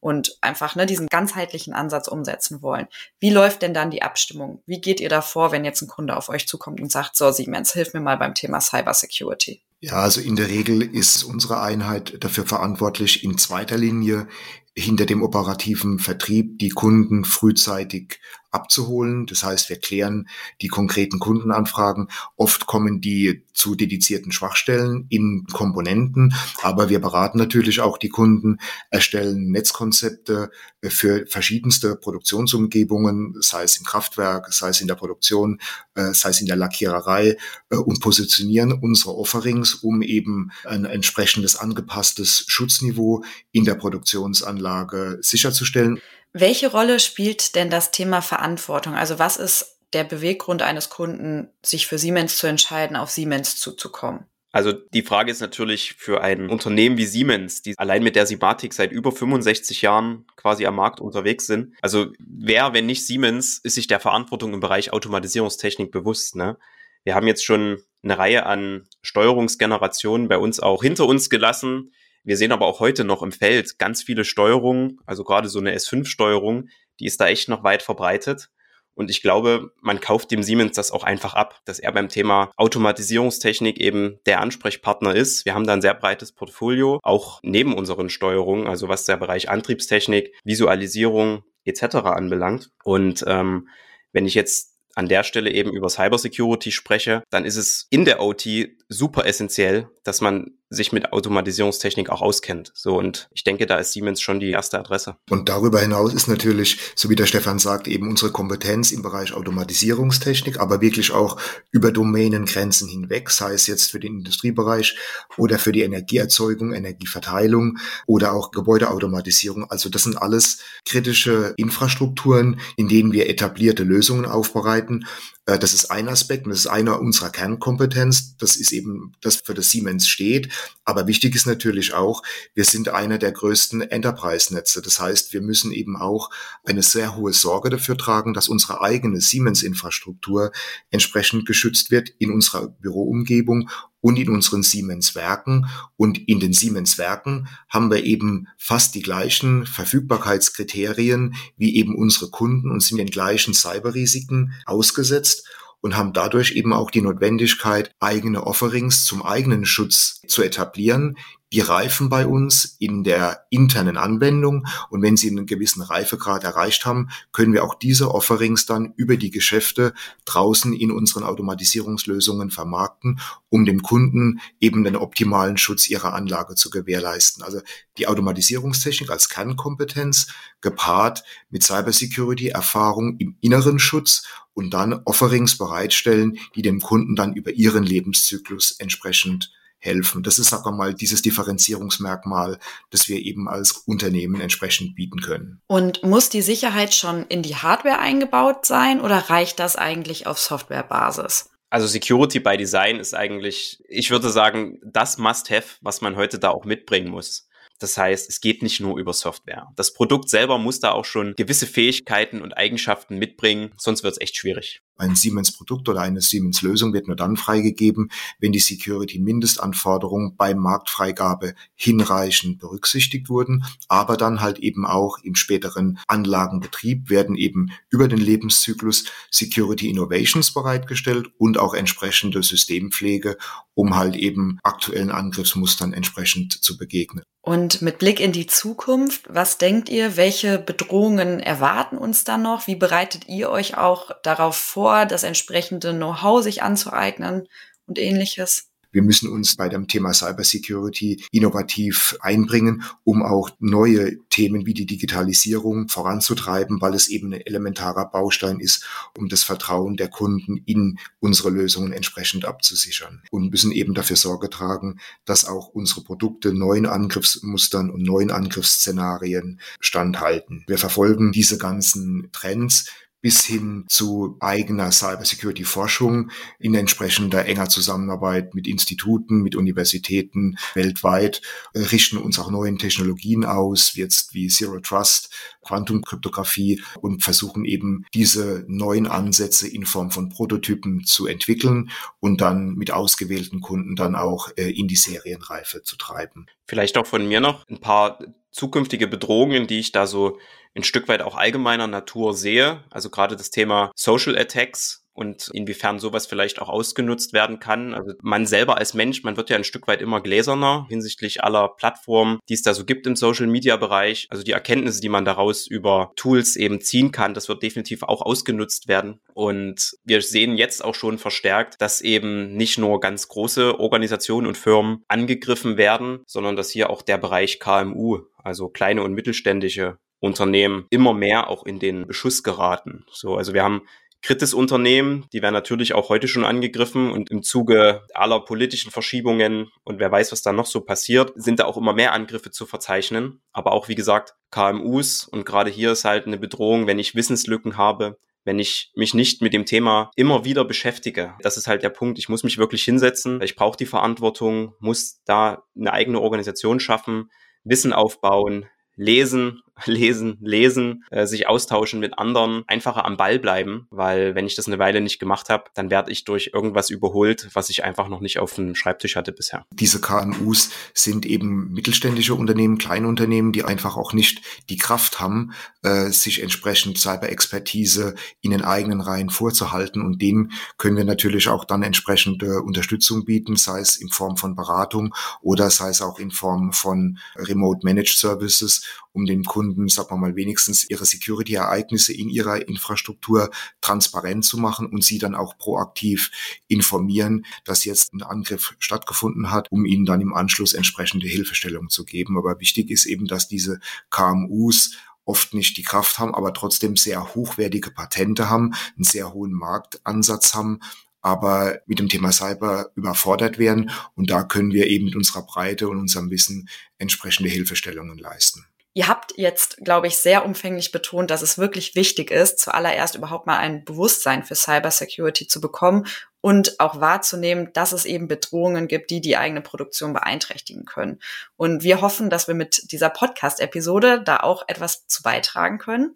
und 0.00 0.36
einfach 0.40 0.74
ne, 0.74 0.84
diesen 0.84 1.06
ganzheitlichen 1.06 1.72
Ansatz 1.72 2.08
umsetzen 2.08 2.60
wollen. 2.60 2.88
Wie 3.20 3.30
läuft 3.30 3.62
denn 3.62 3.72
dann 3.72 3.90
die 3.90 4.02
Abstimmung? 4.02 4.62
Wie 4.66 4.80
geht 4.80 5.00
ihr 5.00 5.08
da 5.08 5.22
vor, 5.22 5.52
wenn 5.52 5.64
jetzt 5.64 5.80
ein 5.80 5.88
Kunde 5.88 6.16
auf 6.16 6.28
euch 6.28 6.48
zukommt 6.48 6.80
und 6.80 6.90
sagt, 6.90 7.16
so 7.16 7.30
Siemens, 7.30 7.72
hilf 7.72 7.94
mir 7.94 8.00
mal 8.00 8.18
beim 8.18 8.34
Thema 8.34 8.60
Cybersecurity? 8.60 9.62
Ja, 9.80 9.94
also 9.94 10.20
in 10.20 10.36
der 10.36 10.48
Regel 10.48 10.82
ist 10.82 11.24
unsere 11.24 11.60
Einheit 11.60 12.22
dafür 12.22 12.46
verantwortlich, 12.46 13.24
in 13.24 13.38
zweiter 13.38 13.76
Linie 13.76 14.28
hinter 14.76 15.06
dem 15.06 15.22
operativen 15.22 15.98
Vertrieb 15.98 16.58
die 16.58 16.70
Kunden 16.70 17.24
frühzeitig 17.24 18.20
abzuholen. 18.52 19.26
Das 19.26 19.42
heißt, 19.42 19.68
wir 19.70 19.80
klären 19.80 20.28
die 20.60 20.68
konkreten 20.68 21.18
Kundenanfragen. 21.18 22.08
Oft 22.36 22.66
kommen 22.66 23.00
die 23.00 23.44
zu 23.52 23.74
dedizierten 23.74 24.30
Schwachstellen 24.30 25.06
in 25.08 25.46
Komponenten, 25.52 26.34
aber 26.62 26.88
wir 26.88 27.00
beraten 27.00 27.38
natürlich 27.38 27.80
auch 27.80 27.98
die 27.98 28.08
Kunden, 28.08 28.58
erstellen 28.90 29.50
Netzkonzepte 29.50 30.50
für 30.84 31.26
verschiedenste 31.26 31.96
Produktionsumgebungen, 31.96 33.36
sei 33.40 33.64
es 33.64 33.76
im 33.78 33.84
Kraftwerk, 33.84 34.52
sei 34.52 34.68
es 34.68 34.80
in 34.80 34.88
der 34.88 34.96
Produktion, 34.96 35.60
äh, 35.94 36.12
sei 36.12 36.30
es 36.30 36.40
in 36.40 36.46
der 36.46 36.56
Lackiererei 36.56 37.36
äh, 37.70 37.76
und 37.76 38.00
positionieren 38.00 38.72
unsere 38.72 39.16
Offerings, 39.16 39.74
um 39.74 40.02
eben 40.02 40.50
ein 40.64 40.84
entsprechendes 40.84 41.56
angepasstes 41.56 42.44
Schutzniveau 42.48 43.24
in 43.52 43.64
der 43.64 43.74
Produktionsanlage 43.74 45.18
sicherzustellen. 45.22 46.00
Welche 46.32 46.70
Rolle 46.70 46.98
spielt 46.98 47.54
denn 47.56 47.70
das 47.70 47.90
Thema 47.90 48.22
Verantwortung? 48.22 48.94
Also 48.94 49.18
was 49.18 49.36
ist 49.36 49.78
der 49.92 50.04
Beweggrund 50.04 50.62
eines 50.62 50.88
Kunden, 50.88 51.48
sich 51.62 51.86
für 51.86 51.98
Siemens 51.98 52.38
zu 52.38 52.46
entscheiden, 52.46 52.96
auf 52.96 53.10
Siemens 53.10 53.56
zuzukommen? 53.56 54.24
Also 54.50 54.72
die 54.72 55.02
Frage 55.02 55.30
ist 55.30 55.40
natürlich 55.40 55.94
für 55.94 56.20
ein 56.20 56.50
Unternehmen 56.50 56.98
wie 56.98 57.06
Siemens, 57.06 57.62
die 57.62 57.76
allein 57.78 58.02
mit 58.02 58.16
der 58.16 58.26
Simatik 58.26 58.74
seit 58.74 58.92
über 58.92 59.10
65 59.10 59.80
Jahren 59.80 60.26
quasi 60.36 60.66
am 60.66 60.76
Markt 60.76 61.00
unterwegs 61.00 61.46
sind. 61.46 61.74
Also 61.80 62.12
wer, 62.18 62.74
wenn 62.74 62.84
nicht 62.84 63.06
Siemens, 63.06 63.58
ist 63.58 63.76
sich 63.76 63.86
der 63.86 64.00
Verantwortung 64.00 64.52
im 64.52 64.60
Bereich 64.60 64.92
Automatisierungstechnik 64.92 65.90
bewusst. 65.90 66.36
Ne? 66.36 66.58
Wir 67.02 67.14
haben 67.14 67.26
jetzt 67.26 67.44
schon 67.44 67.82
eine 68.02 68.18
Reihe 68.18 68.44
an 68.44 68.86
Steuerungsgenerationen 69.00 70.28
bei 70.28 70.36
uns 70.36 70.60
auch 70.60 70.82
hinter 70.82 71.06
uns 71.06 71.30
gelassen, 71.30 71.92
wir 72.24 72.36
sehen 72.36 72.52
aber 72.52 72.66
auch 72.66 72.80
heute 72.80 73.04
noch 73.04 73.22
im 73.22 73.32
Feld 73.32 73.78
ganz 73.78 74.02
viele 74.02 74.24
Steuerungen, 74.24 75.00
also 75.06 75.24
gerade 75.24 75.48
so 75.48 75.58
eine 75.58 75.74
S5-Steuerung, 75.74 76.68
die 77.00 77.06
ist 77.06 77.20
da 77.20 77.28
echt 77.28 77.48
noch 77.48 77.64
weit 77.64 77.82
verbreitet. 77.82 78.48
Und 78.94 79.10
ich 79.10 79.22
glaube, 79.22 79.72
man 79.80 80.00
kauft 80.00 80.30
dem 80.30 80.42
Siemens 80.42 80.76
das 80.76 80.90
auch 80.90 81.02
einfach 81.02 81.34
ab, 81.34 81.60
dass 81.64 81.78
er 81.78 81.92
beim 81.92 82.08
Thema 82.08 82.50
Automatisierungstechnik 82.56 83.78
eben 83.80 84.18
der 84.26 84.40
Ansprechpartner 84.40 85.14
ist. 85.14 85.46
Wir 85.46 85.54
haben 85.54 85.66
da 85.66 85.72
ein 85.72 85.80
sehr 85.80 85.94
breites 85.94 86.32
Portfolio, 86.32 87.00
auch 87.02 87.40
neben 87.42 87.74
unseren 87.74 88.10
Steuerungen, 88.10 88.66
also 88.66 88.88
was 88.88 89.06
der 89.06 89.16
Bereich 89.16 89.48
Antriebstechnik, 89.48 90.34
Visualisierung 90.44 91.42
etc. 91.64 91.96
anbelangt. 92.04 92.70
Und 92.84 93.24
ähm, 93.26 93.68
wenn 94.12 94.26
ich 94.26 94.34
jetzt 94.34 94.72
an 94.94 95.08
der 95.08 95.22
Stelle 95.22 95.50
eben 95.50 95.72
über 95.72 95.88
Cybersecurity 95.88 96.70
spreche, 96.70 97.22
dann 97.30 97.46
ist 97.46 97.56
es 97.56 97.86
in 97.88 98.04
der 98.04 98.20
OT 98.20 98.46
super 98.88 99.24
essentiell, 99.24 99.88
dass 100.04 100.20
man 100.20 100.58
sich 100.72 100.92
mit 100.92 101.12
Automatisierungstechnik 101.12 102.10
auch 102.10 102.22
auskennt. 102.22 102.72
So 102.74 102.98
und 102.98 103.28
ich 103.32 103.44
denke, 103.44 103.66
da 103.66 103.76
ist 103.76 103.92
Siemens 103.92 104.20
schon 104.20 104.40
die 104.40 104.50
erste 104.50 104.78
Adresse. 104.78 105.16
Und 105.30 105.48
darüber 105.48 105.80
hinaus 105.80 106.14
ist 106.14 106.28
natürlich, 106.28 106.78
so 106.96 107.10
wie 107.10 107.16
der 107.16 107.26
Stefan 107.26 107.58
sagt, 107.58 107.88
eben 107.88 108.08
unsere 108.08 108.32
Kompetenz 108.32 108.90
im 108.90 109.02
Bereich 109.02 109.34
Automatisierungstechnik, 109.34 110.58
aber 110.60 110.80
wirklich 110.80 111.12
auch 111.12 111.38
über 111.70 111.92
Domänengrenzen 111.92 112.88
hinweg, 112.88 113.30
sei 113.30 113.52
es 113.52 113.66
jetzt 113.66 113.90
für 113.90 114.00
den 114.00 114.18
Industriebereich 114.18 114.96
oder 115.36 115.58
für 115.58 115.72
die 115.72 115.82
Energieerzeugung, 115.82 116.72
Energieverteilung 116.72 117.78
oder 118.06 118.32
auch 118.32 118.50
Gebäudeautomatisierung. 118.50 119.70
Also 119.70 119.88
das 119.88 120.04
sind 120.04 120.16
alles 120.16 120.58
kritische 120.86 121.54
Infrastrukturen, 121.56 122.60
in 122.76 122.88
denen 122.88 123.12
wir 123.12 123.28
etablierte 123.28 123.84
Lösungen 123.84 124.24
aufbereiten. 124.24 125.06
Äh, 125.46 125.58
das 125.58 125.74
ist 125.74 125.90
ein 125.90 126.08
Aspekt 126.08 126.44
und 126.44 126.50
das 126.50 126.60
ist 126.60 126.66
einer 126.66 127.00
unserer 127.00 127.30
Kernkompetenz. 127.30 128.36
Das 128.36 128.56
ist 128.56 128.72
eben 128.72 129.12
das, 129.20 129.36
für 129.36 129.54
das 129.54 129.70
Siemens 129.70 130.08
steht. 130.08 130.52
Aber 130.84 131.06
wichtig 131.06 131.34
ist 131.34 131.46
natürlich 131.46 131.94
auch, 131.94 132.22
wir 132.54 132.64
sind 132.64 132.88
einer 132.88 133.18
der 133.18 133.32
größten 133.32 133.82
Enterprise-Netze. 133.82 134.82
Das 134.82 135.00
heißt, 135.00 135.32
wir 135.32 135.40
müssen 135.40 135.72
eben 135.72 135.96
auch 135.96 136.30
eine 136.64 136.82
sehr 136.82 137.16
hohe 137.16 137.32
Sorge 137.32 137.70
dafür 137.70 137.96
tragen, 137.96 138.34
dass 138.34 138.48
unsere 138.48 138.80
eigene 138.82 139.20
Siemens-Infrastruktur 139.20 140.52
entsprechend 140.90 141.46
geschützt 141.46 141.90
wird 141.90 142.10
in 142.18 142.32
unserer 142.32 142.68
Büroumgebung 142.68 143.68
und 144.02 144.18
in 144.18 144.28
unseren 144.28 144.62
Siemens-Werken. 144.62 145.66
Und 145.96 146.18
in 146.28 146.40
den 146.40 146.52
Siemens-Werken 146.52 147.48
haben 147.70 147.90
wir 147.90 148.04
eben 148.04 148.48
fast 148.58 148.94
die 148.94 149.00
gleichen 149.00 149.64
Verfügbarkeitskriterien 149.64 151.34
wie 151.56 151.76
eben 151.76 151.96
unsere 151.96 152.28
Kunden 152.28 152.70
und 152.70 152.82
sind 152.82 152.98
den 152.98 153.10
gleichen 153.10 153.54
Cyberrisiken 153.54 154.52
ausgesetzt 154.66 155.48
und 155.80 155.96
haben 155.96 156.12
dadurch 156.12 156.52
eben 156.52 156.72
auch 156.72 156.90
die 156.90 157.00
Notwendigkeit, 157.00 157.94
eigene 158.00 158.46
Offerings 158.46 159.04
zum 159.04 159.22
eigenen 159.22 159.64
Schutz 159.64 160.20
zu 160.26 160.42
etablieren, 160.42 161.16
die 161.52 161.60
reifen 161.60 162.08
bei 162.08 162.26
uns 162.26 162.76
in 162.78 163.04
der 163.04 163.44
internen 163.50 163.98
Anwendung 163.98 164.66
und 164.88 165.02
wenn 165.02 165.18
sie 165.18 165.30
einen 165.30 165.44
gewissen 165.44 165.82
Reifegrad 165.82 166.44
erreicht 166.44 166.86
haben, 166.86 167.10
können 167.30 167.52
wir 167.52 167.62
auch 167.62 167.74
diese 167.74 168.14
Offerings 168.14 168.64
dann 168.64 168.94
über 168.96 169.18
die 169.18 169.30
Geschäfte 169.30 169.92
draußen 170.24 170.72
in 170.72 170.90
unseren 170.90 171.24
Automatisierungslösungen 171.24 172.50
vermarkten, 172.50 173.20
um 173.50 173.66
dem 173.66 173.82
Kunden 173.82 174.40
eben 174.60 174.82
den 174.82 174.96
optimalen 174.96 175.58
Schutz 175.58 175.88
ihrer 175.88 176.14
Anlage 176.14 176.54
zu 176.54 176.70
gewährleisten. 176.70 177.44
Also 177.44 177.60
die 177.98 178.06
Automatisierungstechnik 178.06 179.10
als 179.10 179.28
Kernkompetenz 179.28 180.28
gepaart 180.62 181.22
mit 181.50 181.62
Cybersecurity 181.62 182.48
Erfahrung 182.48 183.18
im 183.18 183.36
inneren 183.42 183.78
Schutz 183.78 184.24
und 184.54 184.72
dann 184.72 185.02
Offerings 185.04 185.58
bereitstellen, 185.58 186.38
die 186.54 186.62
dem 186.62 186.80
Kunden 186.80 187.14
dann 187.14 187.34
über 187.34 187.52
ihren 187.52 187.84
Lebenszyklus 187.84 188.72
entsprechend 188.72 189.52
helfen. 189.82 190.22
Das 190.22 190.38
ist, 190.38 190.50
sagen 190.50 190.64
wir 190.64 190.72
mal, 190.72 190.94
dieses 190.94 191.22
Differenzierungsmerkmal, 191.22 192.58
das 192.90 193.08
wir 193.08 193.18
eben 193.18 193.48
als 193.48 193.72
Unternehmen 193.72 194.40
entsprechend 194.40 194.94
bieten 194.94 195.20
können. 195.20 195.60
Und 195.66 196.02
muss 196.04 196.28
die 196.28 196.42
Sicherheit 196.42 196.94
schon 196.94 197.26
in 197.26 197.42
die 197.42 197.56
Hardware 197.56 197.98
eingebaut 197.98 198.64
sein 198.64 199.00
oder 199.00 199.16
reicht 199.28 199.58
das 199.58 199.76
eigentlich 199.76 200.26
auf 200.26 200.38
Softwarebasis? 200.38 201.50
Also 201.68 201.86
Security 201.86 202.38
by 202.38 202.56
Design 202.56 203.00
ist 203.00 203.14
eigentlich, 203.14 203.82
ich 203.88 204.10
würde 204.10 204.30
sagen, 204.30 204.78
das 204.84 205.18
Must-Have, 205.18 205.78
was 205.80 206.00
man 206.00 206.16
heute 206.16 206.38
da 206.38 206.50
auch 206.50 206.64
mitbringen 206.64 207.10
muss. 207.10 207.48
Das 207.78 207.96
heißt, 207.96 208.28
es 208.28 208.40
geht 208.40 208.62
nicht 208.62 208.78
nur 208.78 208.98
über 208.98 209.12
Software. 209.12 209.66
Das 209.74 209.92
Produkt 209.92 210.28
selber 210.28 210.58
muss 210.58 210.78
da 210.78 210.92
auch 210.92 211.04
schon 211.04 211.34
gewisse 211.34 211.66
Fähigkeiten 211.66 212.40
und 212.40 212.52
Eigenschaften 212.56 213.18
mitbringen, 213.18 213.72
sonst 213.76 214.04
wird 214.04 214.12
es 214.12 214.20
echt 214.20 214.36
schwierig. 214.36 214.82
Ein 215.02 215.16
Siemens-Produkt 215.16 215.88
oder 215.88 216.00
eine 216.00 216.20
Siemens-Lösung 216.20 216.92
wird 216.92 217.08
nur 217.08 217.16
dann 217.16 217.36
freigegeben, 217.36 218.12
wenn 218.38 218.52
die 218.52 218.60
Security-Mindestanforderungen 218.60 220.36
bei 220.36 220.54
Marktfreigabe 220.54 221.54
hinreichend 221.74 222.60
berücksichtigt 222.60 223.28
wurden, 223.28 223.64
aber 223.88 224.16
dann 224.16 224.40
halt 224.40 224.60
eben 224.60 224.86
auch 224.86 225.18
im 225.24 225.34
späteren 225.34 225.98
Anlagenbetrieb 226.06 227.10
werden 227.10 227.34
eben 227.34 227.72
über 227.90 228.06
den 228.06 228.20
Lebenszyklus 228.20 229.06
Security 229.28 229.90
Innovations 229.90 230.54
bereitgestellt 230.54 231.30
und 231.36 231.58
auch 231.58 231.74
entsprechende 231.74 232.44
Systempflege, 232.44 233.38
um 233.74 233.96
halt 233.96 234.14
eben 234.14 234.60
aktuellen 234.62 235.10
Angriffsmustern 235.10 235.92
entsprechend 235.92 236.52
zu 236.62 236.76
begegnen. 236.76 237.24
Und 237.44 237.82
mit 237.82 237.98
Blick 237.98 238.20
in 238.20 238.30
die 238.30 238.46
Zukunft, 238.46 239.22
was 239.28 239.58
denkt 239.58 239.88
ihr, 239.88 240.16
welche 240.16 240.58
Bedrohungen 240.58 241.40
erwarten 241.40 241.98
uns 241.98 242.22
dann 242.22 242.42
noch? 242.42 242.68
Wie 242.68 242.76
bereitet 242.76 243.28
ihr 243.28 243.50
euch 243.50 243.76
auch 243.76 244.12
darauf 244.22 244.54
vor, 244.54 244.91
das 245.06 245.22
entsprechende 245.22 245.92
Know-how 245.92 246.42
sich 246.42 246.62
anzueignen 246.62 247.48
und 247.86 247.98
ähnliches? 247.98 248.72
Wir 248.92 249.02
müssen 249.02 249.30
uns 249.30 249.56
bei 249.56 249.70
dem 249.70 249.88
Thema 249.88 250.12
Cybersecurity 250.12 251.24
innovativ 251.32 252.14
einbringen, 252.20 252.82
um 253.04 253.22
auch 253.22 253.48
neue 253.58 254.18
Themen 254.28 254.66
wie 254.66 254.74
die 254.74 254.84
Digitalisierung 254.84 255.88
voranzutreiben, 255.88 256.82
weil 256.82 256.94
es 256.94 257.08
eben 257.08 257.32
ein 257.32 257.40
elementarer 257.40 258.10
Baustein 258.10 258.60
ist, 258.60 258.84
um 259.16 259.30
das 259.30 259.44
Vertrauen 259.44 259.96
der 259.96 260.08
Kunden 260.08 260.58
in 260.66 260.98
unsere 261.20 261.48
Lösungen 261.48 261.92
entsprechend 261.92 262.44
abzusichern. 262.44 263.22
Und 263.30 263.50
müssen 263.50 263.72
eben 263.72 263.94
dafür 263.94 264.16
Sorge 264.16 264.50
tragen, 264.50 265.00
dass 265.24 265.46
auch 265.46 265.68
unsere 265.68 266.02
Produkte 266.02 266.52
neuen 266.52 266.84
Angriffsmustern 266.84 267.90
und 267.90 268.02
neuen 268.02 268.30
Angriffsszenarien 268.30 269.58
standhalten. 269.80 270.64
Wir 270.66 270.76
verfolgen 270.76 271.32
diese 271.32 271.56
ganzen 271.56 272.28
Trends 272.32 272.90
bis 273.22 273.44
hin 273.44 273.86
zu 273.88 274.36
eigener 274.40 274.90
Cybersecurity-Forschung 274.90 276.30
in 276.58 276.74
entsprechender 276.74 277.46
enger 277.46 277.68
Zusammenarbeit 277.68 278.54
mit 278.54 278.66
Instituten, 278.66 279.42
mit 279.42 279.56
Universitäten 279.56 280.58
weltweit, 280.74 281.40
äh, 281.72 281.78
richten 281.78 282.18
uns 282.18 282.38
auch 282.38 282.50
neuen 282.50 282.78
Technologien 282.78 283.44
aus, 283.44 283.94
jetzt 283.94 284.34
wie 284.34 284.48
Zero 284.48 284.80
Trust, 284.80 285.30
Quantumkryptographie 285.62 286.82
und 287.00 287.22
versuchen 287.22 287.64
eben 287.64 288.04
diese 288.12 288.64
neuen 288.66 289.06
Ansätze 289.06 289.68
in 289.68 289.86
Form 289.86 290.10
von 290.10 290.28
Prototypen 290.28 291.04
zu 291.04 291.26
entwickeln 291.26 291.90
und 292.18 292.40
dann 292.40 292.74
mit 292.74 292.90
ausgewählten 292.90 293.60
Kunden 293.60 293.94
dann 293.94 294.16
auch 294.16 294.50
äh, 294.56 294.70
in 294.70 294.88
die 294.88 294.96
Serienreife 294.96 295.82
zu 295.82 295.96
treiben. 295.96 296.46
Vielleicht 296.66 296.98
auch 296.98 297.06
von 297.06 297.26
mir 297.26 297.40
noch 297.40 297.66
ein 297.68 297.80
paar 297.80 298.18
zukünftige 298.50 299.06
Bedrohungen, 299.06 299.66
die 299.66 299.78
ich 299.78 299.92
da 299.92 300.06
so 300.06 300.38
ein 300.74 300.84
Stück 300.84 301.08
weit 301.08 301.22
auch 301.22 301.36
allgemeiner 301.36 301.86
Natur 301.86 302.34
sehe. 302.34 302.84
Also 302.90 303.10
gerade 303.10 303.36
das 303.36 303.50
Thema 303.50 303.92
Social 303.94 304.38
Attacks 304.38 305.02
und 305.14 305.50
inwiefern 305.52 305.98
sowas 305.98 306.26
vielleicht 306.26 306.60
auch 306.60 306.68
ausgenutzt 306.68 307.32
werden 307.32 307.58
kann. 307.58 307.94
Also 307.94 308.12
man 308.22 308.46
selber 308.46 308.78
als 308.78 308.94
Mensch, 308.94 309.22
man 309.22 309.36
wird 309.36 309.50
ja 309.50 309.56
ein 309.56 309.64
Stück 309.64 309.86
weit 309.86 310.00
immer 310.00 310.20
gläserner 310.20 310.86
hinsichtlich 310.88 311.44
aller 311.44 311.68
Plattformen, 311.68 312.38
die 312.48 312.54
es 312.54 312.62
da 312.62 312.74
so 312.74 312.84
gibt 312.84 313.06
im 313.06 313.16
Social-Media-Bereich. 313.16 314.26
Also 314.30 314.42
die 314.42 314.52
Erkenntnisse, 314.52 315.00
die 315.00 315.08
man 315.08 315.24
daraus 315.24 315.66
über 315.66 316.12
Tools 316.16 316.56
eben 316.56 316.80
ziehen 316.80 317.12
kann, 317.12 317.34
das 317.34 317.48
wird 317.48 317.62
definitiv 317.62 318.02
auch 318.02 318.22
ausgenutzt 318.22 318.88
werden. 318.88 319.20
Und 319.34 319.92
wir 320.04 320.22
sehen 320.22 320.56
jetzt 320.56 320.84
auch 320.84 320.94
schon 320.94 321.18
verstärkt, 321.18 321.80
dass 321.80 322.00
eben 322.00 322.54
nicht 322.54 322.78
nur 322.78 323.00
ganz 323.00 323.28
große 323.28 323.78
Organisationen 323.78 324.46
und 324.46 324.56
Firmen 324.56 325.04
angegriffen 325.08 325.76
werden, 325.76 326.20
sondern 326.26 326.56
dass 326.56 326.70
hier 326.70 326.90
auch 326.90 327.02
der 327.02 327.18
Bereich 327.18 327.60
KMU, 327.60 328.20
also 328.42 328.68
kleine 328.68 329.02
und 329.02 329.12
mittelständische 329.12 329.98
Unternehmen 330.22 330.86
immer 330.90 331.12
mehr 331.12 331.48
auch 331.48 331.66
in 331.66 331.80
den 331.80 332.06
Beschuss 332.06 332.44
geraten. 332.44 333.04
So, 333.10 333.36
also 333.36 333.54
wir 333.54 333.64
haben 333.64 333.82
Kritis-Unternehmen, 334.22 335.26
die 335.32 335.42
werden 335.42 335.52
natürlich 335.52 335.94
auch 335.94 336.08
heute 336.08 336.28
schon 336.28 336.44
angegriffen 336.44 337.10
und 337.10 337.28
im 337.32 337.42
Zuge 337.42 338.02
aller 338.14 338.38
politischen 338.38 338.92
Verschiebungen 338.92 339.68
und 339.82 339.98
wer 339.98 340.12
weiß, 340.12 340.30
was 340.30 340.42
da 340.42 340.52
noch 340.52 340.66
so 340.66 340.82
passiert, 340.82 341.32
sind 341.34 341.58
da 341.58 341.64
auch 341.64 341.76
immer 341.76 341.92
mehr 341.92 342.12
Angriffe 342.12 342.52
zu 342.52 342.64
verzeichnen. 342.66 343.42
Aber 343.52 343.72
auch, 343.72 343.88
wie 343.88 343.96
gesagt, 343.96 344.34
KMUs 344.52 345.26
und 345.26 345.44
gerade 345.44 345.72
hier 345.72 345.90
ist 345.90 346.04
halt 346.04 346.28
eine 346.28 346.38
Bedrohung, 346.38 346.86
wenn 346.86 347.00
ich 347.00 347.16
Wissenslücken 347.16 347.76
habe, 347.76 348.16
wenn 348.44 348.60
ich 348.60 348.92
mich 348.94 349.14
nicht 349.14 349.42
mit 349.42 349.52
dem 349.52 349.66
Thema 349.66 350.12
immer 350.14 350.44
wieder 350.44 350.64
beschäftige. 350.64 351.34
Das 351.40 351.56
ist 351.56 351.66
halt 351.66 351.82
der 351.82 351.90
Punkt. 351.90 352.20
Ich 352.20 352.28
muss 352.28 352.44
mich 352.44 352.58
wirklich 352.58 352.84
hinsetzen. 352.84 353.42
Ich 353.42 353.56
brauche 353.56 353.76
die 353.76 353.86
Verantwortung, 353.86 354.74
muss 354.78 355.20
da 355.24 355.64
eine 355.76 355.92
eigene 355.92 356.20
Organisation 356.20 356.78
schaffen, 356.78 357.28
Wissen 357.64 357.92
aufbauen, 357.92 358.66
lesen, 358.94 359.62
lesen, 359.86 360.38
lesen, 360.40 361.04
äh, 361.10 361.26
sich 361.26 361.48
austauschen 361.48 362.00
mit 362.00 362.18
anderen, 362.18 362.64
einfacher 362.66 363.04
am 363.04 363.16
Ball 363.16 363.38
bleiben, 363.38 363.86
weil 363.90 364.34
wenn 364.34 364.46
ich 364.46 364.54
das 364.54 364.66
eine 364.66 364.78
Weile 364.78 365.00
nicht 365.00 365.18
gemacht 365.18 365.48
habe, 365.48 365.64
dann 365.74 365.90
werde 365.90 366.10
ich 366.12 366.24
durch 366.24 366.50
irgendwas 366.52 366.90
überholt, 366.90 367.48
was 367.54 367.70
ich 367.70 367.84
einfach 367.84 368.08
noch 368.08 368.20
nicht 368.20 368.38
auf 368.38 368.54
dem 368.54 368.74
Schreibtisch 368.74 369.16
hatte 369.16 369.32
bisher. 369.32 369.66
Diese 369.72 370.00
KMUs 370.00 370.70
sind 370.94 371.26
eben 371.26 371.72
mittelständische 371.72 372.34
Unternehmen, 372.34 372.78
Kleinunternehmen, 372.78 373.52
die 373.52 373.64
einfach 373.64 373.96
auch 373.96 374.12
nicht 374.12 374.42
die 374.68 374.76
Kraft 374.76 375.20
haben, 375.20 375.52
äh, 375.82 376.10
sich 376.10 376.42
entsprechend 376.42 376.98
Cyber-Expertise 376.98 378.14
in 378.40 378.50
den 378.50 378.62
eigenen 378.62 379.00
Reihen 379.00 379.30
vorzuhalten 379.30 380.02
und 380.02 380.20
denen 380.20 380.52
können 380.78 380.96
wir 380.96 381.04
natürlich 381.04 381.48
auch 381.48 381.64
dann 381.64 381.82
entsprechende 381.82 382.62
Unterstützung 382.62 383.24
bieten, 383.24 383.56
sei 383.56 383.80
es 383.80 383.96
in 383.96 384.08
Form 384.08 384.36
von 384.36 384.54
Beratung 384.54 385.14
oder 385.40 385.70
sei 385.70 385.88
es 385.88 386.02
auch 386.02 386.18
in 386.18 386.30
Form 386.30 386.72
von 386.72 387.18
Remote 387.36 387.80
Managed 387.84 388.18
Services, 388.18 388.84
um 389.12 389.26
den 389.26 389.44
Kunden, 389.44 389.71
sagen 389.88 390.10
wir 390.10 390.16
mal, 390.16 390.36
wenigstens 390.36 390.88
ihre 390.88 391.04
Security-Ereignisse 391.04 392.12
in 392.12 392.28
ihrer 392.28 392.66
Infrastruktur 392.68 393.50
transparent 393.80 394.44
zu 394.44 394.58
machen 394.58 394.86
und 394.86 395.04
sie 395.04 395.18
dann 395.18 395.34
auch 395.34 395.58
proaktiv 395.58 396.30
informieren, 396.68 397.44
dass 397.64 397.84
jetzt 397.84 398.14
ein 398.14 398.22
Angriff 398.22 398.74
stattgefunden 398.78 399.50
hat, 399.50 399.70
um 399.70 399.84
ihnen 399.84 400.04
dann 400.04 400.20
im 400.20 400.34
Anschluss 400.34 400.74
entsprechende 400.74 401.26
Hilfestellung 401.26 401.88
zu 401.88 402.04
geben. 402.04 402.38
Aber 402.38 402.60
wichtig 402.60 402.90
ist 402.90 403.06
eben, 403.06 403.26
dass 403.26 403.48
diese 403.48 403.80
KMUs 404.10 404.96
oft 405.24 405.54
nicht 405.54 405.76
die 405.76 405.82
Kraft 405.82 406.18
haben, 406.18 406.34
aber 406.34 406.52
trotzdem 406.52 406.96
sehr 406.96 407.34
hochwertige 407.34 407.90
Patente 407.90 408.50
haben, 408.50 408.74
einen 408.96 409.04
sehr 409.04 409.32
hohen 409.32 409.52
Marktansatz 409.52 410.54
haben, 410.54 410.80
aber 411.20 411.80
mit 411.86 412.00
dem 412.00 412.08
Thema 412.08 412.32
Cyber 412.32 412.90
überfordert 412.96 413.58
werden. 413.58 413.90
Und 414.14 414.30
da 414.30 414.42
können 414.42 414.72
wir 414.72 414.88
eben 414.88 415.06
mit 415.06 415.16
unserer 415.16 415.42
Breite 415.42 415.88
und 415.88 415.98
unserem 415.98 416.30
Wissen 416.30 416.68
entsprechende 416.98 417.48
Hilfestellungen 417.48 418.18
leisten. 418.18 418.66
Ihr 418.94 419.08
habt 419.08 419.32
jetzt, 419.36 419.78
glaube 419.78 420.06
ich, 420.06 420.18
sehr 420.18 420.44
umfänglich 420.44 420.92
betont, 420.92 421.30
dass 421.30 421.40
es 421.40 421.56
wirklich 421.56 421.94
wichtig 421.94 422.30
ist, 422.30 422.58
zuallererst 422.58 423.14
überhaupt 423.14 423.46
mal 423.46 423.56
ein 423.56 423.84
Bewusstsein 423.84 424.44
für 424.44 424.54
Cybersecurity 424.54 425.46
zu 425.46 425.60
bekommen 425.62 426.06
und 426.42 426.78
auch 426.80 427.00
wahrzunehmen, 427.00 427.72
dass 427.72 427.92
es 427.92 428.04
eben 428.04 428.28
Bedrohungen 428.28 428.88
gibt, 428.88 429.10
die 429.10 429.22
die 429.22 429.36
eigene 429.38 429.62
Produktion 429.62 430.12
beeinträchtigen 430.12 430.84
können. 430.84 431.20
Und 431.56 431.84
wir 431.84 432.02
hoffen, 432.02 432.28
dass 432.28 432.48
wir 432.48 432.54
mit 432.54 432.92
dieser 432.92 433.08
Podcast-Episode 433.08 434.22
da 434.22 434.38
auch 434.38 434.64
etwas 434.66 435.06
zu 435.06 435.22
beitragen 435.22 435.78
können. 435.78 436.12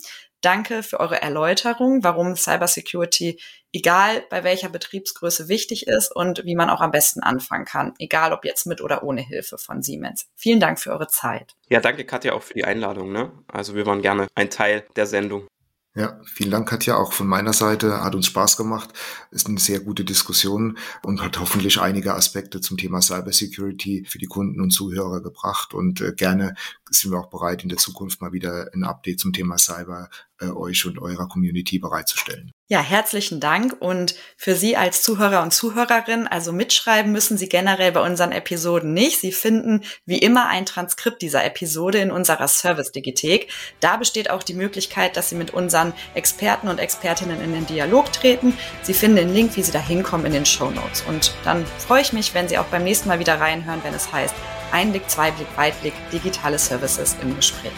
Danke 0.46 0.84
für 0.84 1.00
eure 1.00 1.20
Erläuterung, 1.20 2.04
warum 2.04 2.36
Cybersecurity, 2.36 3.40
egal 3.72 4.22
bei 4.30 4.44
welcher 4.44 4.68
Betriebsgröße, 4.68 5.48
wichtig 5.48 5.88
ist 5.88 6.14
und 6.14 6.44
wie 6.44 6.54
man 6.54 6.70
auch 6.70 6.80
am 6.80 6.92
besten 6.92 7.20
anfangen 7.20 7.64
kann, 7.64 7.94
egal 7.98 8.32
ob 8.32 8.44
jetzt 8.44 8.64
mit 8.64 8.80
oder 8.80 9.02
ohne 9.02 9.22
Hilfe 9.22 9.58
von 9.58 9.82
Siemens. 9.82 10.28
Vielen 10.36 10.60
Dank 10.60 10.78
für 10.78 10.92
eure 10.92 11.08
Zeit. 11.08 11.56
Ja, 11.68 11.80
danke 11.80 12.04
Katja 12.04 12.32
auch 12.32 12.44
für 12.44 12.54
die 12.54 12.64
Einladung. 12.64 13.10
Ne? 13.10 13.32
Also 13.48 13.74
wir 13.74 13.86
waren 13.86 14.02
gerne 14.02 14.28
ein 14.36 14.48
Teil 14.48 14.86
der 14.94 15.06
Sendung. 15.06 15.48
Ja, 15.96 16.20
vielen 16.26 16.50
Dank, 16.50 16.68
Katja. 16.68 16.98
Auch 16.98 17.14
von 17.14 17.26
meiner 17.26 17.54
Seite 17.54 18.04
hat 18.04 18.14
uns 18.14 18.26
Spaß 18.26 18.58
gemacht. 18.58 18.90
Ist 19.30 19.46
eine 19.46 19.58
sehr 19.58 19.80
gute 19.80 20.04
Diskussion 20.04 20.76
und 21.02 21.22
hat 21.22 21.40
hoffentlich 21.40 21.80
einige 21.80 22.12
Aspekte 22.14 22.60
zum 22.60 22.76
Thema 22.76 23.00
Cybersecurity 23.00 24.04
für 24.06 24.18
die 24.18 24.26
Kunden 24.26 24.60
und 24.60 24.72
Zuhörer 24.72 25.22
gebracht. 25.22 25.72
Und 25.72 26.02
äh, 26.02 26.12
gerne 26.12 26.54
sind 26.90 27.12
wir 27.12 27.18
auch 27.18 27.30
bereit, 27.30 27.62
in 27.62 27.70
der 27.70 27.78
Zukunft 27.78 28.20
mal 28.20 28.34
wieder 28.34 28.68
ein 28.74 28.84
Update 28.84 29.20
zum 29.20 29.32
Thema 29.32 29.56
Cyber 29.56 30.10
äh, 30.40 30.46
euch 30.46 30.84
und 30.86 30.98
eurer 30.98 31.28
Community 31.28 31.78
bereitzustellen. 31.78 32.52
Ja, 32.68 32.80
herzlichen 32.80 33.38
Dank. 33.38 33.76
Und 33.78 34.16
für 34.36 34.56
Sie 34.56 34.76
als 34.76 35.00
Zuhörer 35.02 35.42
und 35.42 35.54
Zuhörerin, 35.54 36.26
also 36.26 36.52
mitschreiben 36.52 37.12
müssen 37.12 37.38
Sie 37.38 37.48
generell 37.48 37.92
bei 37.92 38.00
unseren 38.04 38.32
Episoden 38.32 38.92
nicht. 38.92 39.20
Sie 39.20 39.30
finden 39.30 39.82
wie 40.04 40.18
immer 40.18 40.48
ein 40.48 40.66
Transkript 40.66 41.22
dieser 41.22 41.44
Episode 41.44 41.98
in 41.98 42.10
unserer 42.10 42.48
Service-Digithek. 42.48 43.52
Da 43.78 43.96
besteht 43.96 44.30
auch 44.30 44.42
die 44.42 44.54
Möglichkeit, 44.54 45.16
dass 45.16 45.28
Sie 45.28 45.36
mit 45.36 45.54
unseren 45.54 45.92
Experten 46.14 46.66
und 46.66 46.80
Expertinnen 46.80 47.40
in 47.40 47.52
den 47.52 47.66
Dialog 47.66 48.12
treten. 48.12 48.52
Sie 48.82 48.94
finden 48.94 49.16
den 49.16 49.32
Link, 49.32 49.56
wie 49.56 49.62
Sie 49.62 49.72
da 49.72 49.80
hinkommen, 49.80 50.26
in 50.26 50.32
den 50.32 50.46
Show 50.46 50.70
Notes. 50.70 51.04
Und 51.08 51.34
dann 51.44 51.64
freue 51.78 52.02
ich 52.02 52.12
mich, 52.12 52.34
wenn 52.34 52.48
Sie 52.48 52.58
auch 52.58 52.66
beim 52.66 52.82
nächsten 52.82 53.08
Mal 53.08 53.20
wieder 53.20 53.40
reinhören, 53.40 53.80
wenn 53.84 53.94
es 53.94 54.12
heißt 54.12 54.34
Einblick, 54.72 55.08
Zweiblick, 55.08 55.46
Weitblick, 55.56 55.94
digitale 56.12 56.58
Services 56.58 57.14
im 57.22 57.36
Gespräch. 57.36 57.72